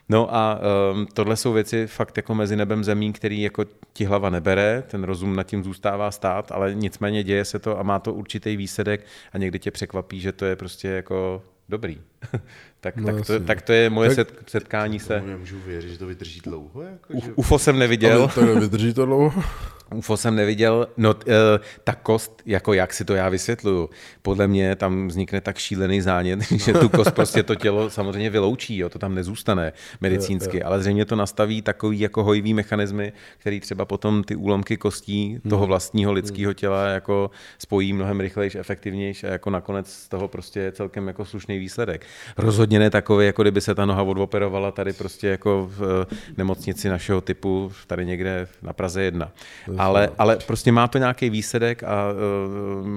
[0.10, 0.60] No a
[0.94, 5.04] um, tohle jsou věci fakt jako mezi nebem zemí, který jako ti hlava nebere, ten
[5.04, 9.06] rozum nad tím zůstává stát, ale nicméně děje se to a má to určitý výsledek
[9.34, 12.02] a někdy tě překvapí, že to je prostě jako dobrý.
[12.80, 15.22] tak, No tak, to, tak to je moje Tak- set, setkání se.
[15.26, 16.82] Nemůžu věřit, že to vydrží dlouho.
[16.82, 17.32] Jako, U, že...
[17.36, 19.44] UFO jsem neviděl, Ale tak vydrží to dlouho?
[19.96, 20.88] UFO jsem neviděl.
[20.98, 23.90] No, t- eh, ta kost, jako jak si to já vysvětluju,
[24.22, 28.78] podle mě tam vznikne tak šílený zánět, že tu kost prostě to tělo samozřejmě vyloučí,
[28.78, 33.86] jo, to tam nezůstane medicínsky, ale zřejmě to nastaví takový jako hojivý mechanismy, který třeba
[33.86, 39.50] potom ty úlomky kostí toho vlastního lidského těla jako spojí mnohem rychlejš, efektivnější a jako
[39.50, 42.06] nakonec z toho prostě je celkem jako slušný výsledek.
[42.38, 46.90] Rozhodně ne takový, jako kdyby se ta noha odoperovala tady prostě jako v eh, nemocnici
[46.90, 49.32] našeho typu, tady někde na Praze 1.
[49.78, 52.88] Ale, ale prostě má to nějaký výsledek a uh,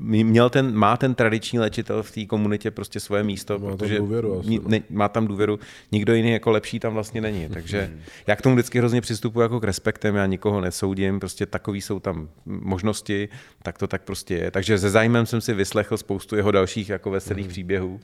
[0.00, 3.98] měl ten, má ten tradiční léčitel v té komunitě prostě svoje místo, Má tam protože
[3.98, 4.62] důvěru asi, no.
[4.66, 5.58] ne, má tam důvěru,
[5.92, 7.48] nikdo jiný jako lepší tam vlastně není.
[7.52, 7.90] Takže
[8.26, 12.00] já k tomu vždycky hrozně přistupuji jako k respektem, já nikoho nesoudím, prostě takový jsou
[12.00, 13.28] tam možnosti,
[13.62, 14.50] tak to tak prostě je.
[14.50, 18.00] Takže se zájmem jsem si vyslechl spoustu jeho dalších jako veselých příběhů.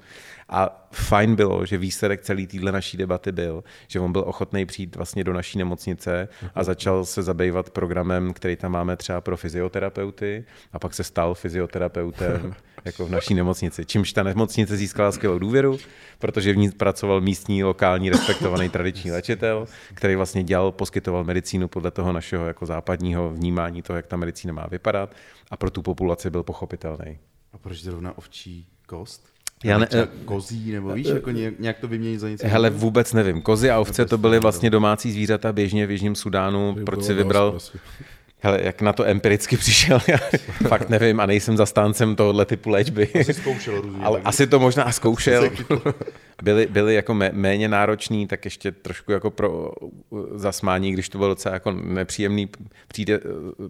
[0.49, 4.97] A fajn bylo, že výsledek celé téhle naší debaty byl, že on byl ochotný přijít
[4.97, 10.45] vlastně do naší nemocnice a začal se zabývat programem, který tam máme třeba pro fyzioterapeuty
[10.73, 13.85] a pak se stal fyzioterapeutem jako v naší nemocnici.
[13.85, 15.79] Čímž ta nemocnice získala skvělou důvěru,
[16.19, 21.91] protože v ní pracoval místní, lokální, respektovaný tradiční léčitel, který vlastně dělal, poskytoval medicínu podle
[21.91, 25.15] toho našeho jako západního vnímání toho, jak ta medicína má vypadat
[25.51, 27.19] a pro tu populaci byl pochopitelný.
[27.53, 29.38] A proč zrovna ovčí kost?
[29.64, 32.47] Já ne, Třeba kozí, nebo víš, jako nějak, nějak to vyměnit za něco?
[32.48, 33.43] hele, vůbec nevím.
[33.43, 36.76] Kozy a ovce to byly vlastně domácí zvířata běžně v Jižním Sudánu.
[36.86, 37.59] Proč si vybral?
[38.40, 40.18] Hele, jak na to empiricky přišel, já
[40.68, 43.09] fakt nevím a nejsem zastáncem tohohle typu léčby.
[43.20, 44.05] Asi zkoušel různě.
[44.05, 45.51] Ale asi to možná zkoušel.
[46.43, 49.90] Byli, byli jako mé, méně náročný, tak ještě trošku jako pro uh,
[50.35, 52.48] zasmání, když to bylo docela jako nepříjemný.
[52.89, 53.20] Přijde,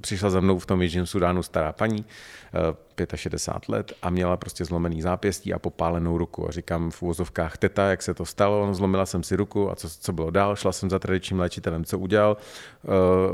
[0.00, 2.76] přišla za mnou v tom Jižním Sudánu stará paní, uh,
[3.14, 6.48] 65 let a měla prostě zlomený zápěstí a popálenou ruku.
[6.48, 9.74] A říkám v úvozovkách teta, jak se to stalo, no, zlomila jsem si ruku a
[9.74, 12.36] co, co bylo dál, šla jsem za tradičním léčitelem, co udělal,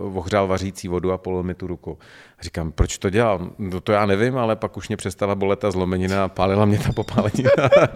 [0.07, 1.99] uh, ohřál vařící vodu a polil mi tu ruku.
[2.39, 3.49] A říkám, proč to dělal?
[3.59, 6.79] No to já nevím, ale pak už mě přestala bolet ta zlomenina a pálila mě
[6.79, 7.51] ta popálenina.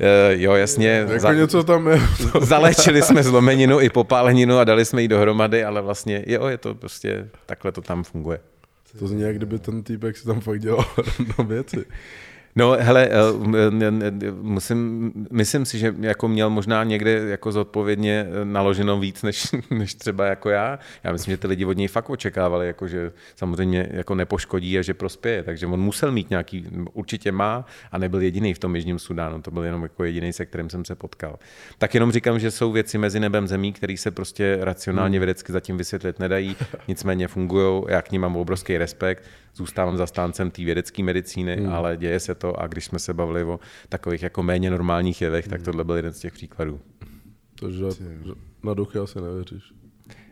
[0.00, 0.88] Eh, jo, jasně.
[0.88, 2.00] Jako za- něco tam je.
[2.40, 6.74] Zaléčili jsme zlomeninu i popáleninu a dali jsme ji dohromady, ale vlastně jo, je to
[6.74, 8.38] prostě, takhle to tam funguje.
[8.98, 10.84] To zní, jak kdyby ten týpek si tam fakt dělal
[11.18, 11.84] random věci.
[12.58, 19.00] No, hele, eh, musím, myslím si, že jako měl možná někde jako zodpovědně eh, naloženo
[19.00, 20.78] víc, než, než třeba jako já.
[21.04, 24.82] Já myslím, že ty lidi od něj fakt očekávali, jako že samozřejmě jako nepoškodí a
[24.82, 28.98] že prospěje, takže on musel mít nějaký, určitě má a nebyl jediný v tom Jižním
[28.98, 31.38] Sudánu, to byl jenom jako jediný, se kterým jsem se potkal.
[31.78, 35.76] Tak jenom říkám, že jsou věci mezi nebem zemí, které se prostě racionálně vědecky zatím
[35.76, 36.56] vysvětlit nedají,
[36.88, 39.24] nicméně fungují, já k ním mám obrovský respekt,
[39.56, 41.72] zůstávám zastáncem té vědecké medicíny, hmm.
[41.72, 45.48] ale děje se to a když jsme se bavili o takových jako méně normálních jevech,
[45.48, 46.80] tak tohle byl jeden z těch příkladů.
[47.60, 47.84] Takže
[48.24, 48.32] že
[48.64, 49.62] na duchy asi nevěříš.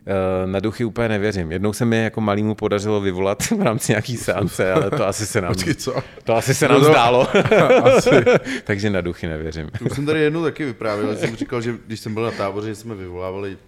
[0.07, 1.53] Eh, Na duchy úplně nevěřím.
[1.53, 5.41] Jednou se mi jako malýmu podařilo vyvolat v rámci nějaký seance, ale to asi se
[5.41, 5.95] nám, Počkej, co?
[6.25, 7.29] to asi se nám No zdálo.
[7.85, 8.11] Asi.
[8.65, 9.71] Takže na duchy nevěřím.
[9.87, 12.69] Už jsem tady jednou taky vyprávěl, že jsem říkal, že když jsem byl na táboře,
[12.69, 13.59] že jsme vyvolávali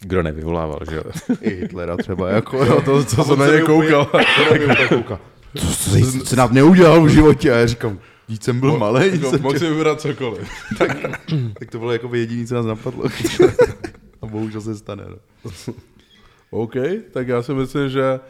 [0.00, 1.02] Kdo nevyvolával, že jo?
[1.40, 4.06] i Hitlera třeba, jako No to, co jsem na ně koukal.
[4.88, 5.18] koukal.
[5.56, 7.52] Co jsi se nám neudělal v životě?
[7.52, 10.48] A já říkám, Víc jsem byl malý, Jako, mohl si vybrat cokoliv.
[11.58, 13.04] tak to bylo jako jediné, co nás napadlo.
[14.22, 15.04] A bohužel se stane.
[15.44, 15.74] No.
[16.50, 16.74] OK,
[17.12, 18.20] tak já si myslím, že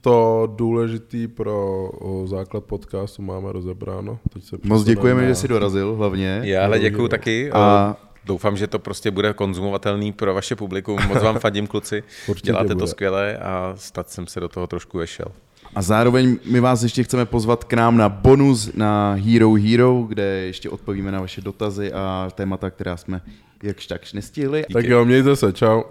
[0.00, 1.90] to důležitý pro
[2.24, 4.18] základ podcastu máme rozebráno.
[4.32, 6.40] Teď se Moc děkujeme, na- že jsi dorazil hlavně.
[6.44, 7.50] Já ale děkuju taky.
[7.52, 10.98] A doufám, že to prostě bude konzumovatelný pro vaše publikum.
[11.08, 12.02] Moc vám fadím, kluci.
[12.28, 12.86] Určitě Děláte to bude.
[12.86, 15.26] skvěle a snad jsem se do toho trošku vešel.
[15.74, 20.22] A zároveň my vás ještě chceme pozvat k nám na bonus na Hero Hero, kde
[20.24, 23.20] ještě odpovíme na vaše dotazy a témata, která jsme
[23.62, 24.64] jakž takž nestihli.
[24.72, 25.82] Tak jo, mějte se, čau.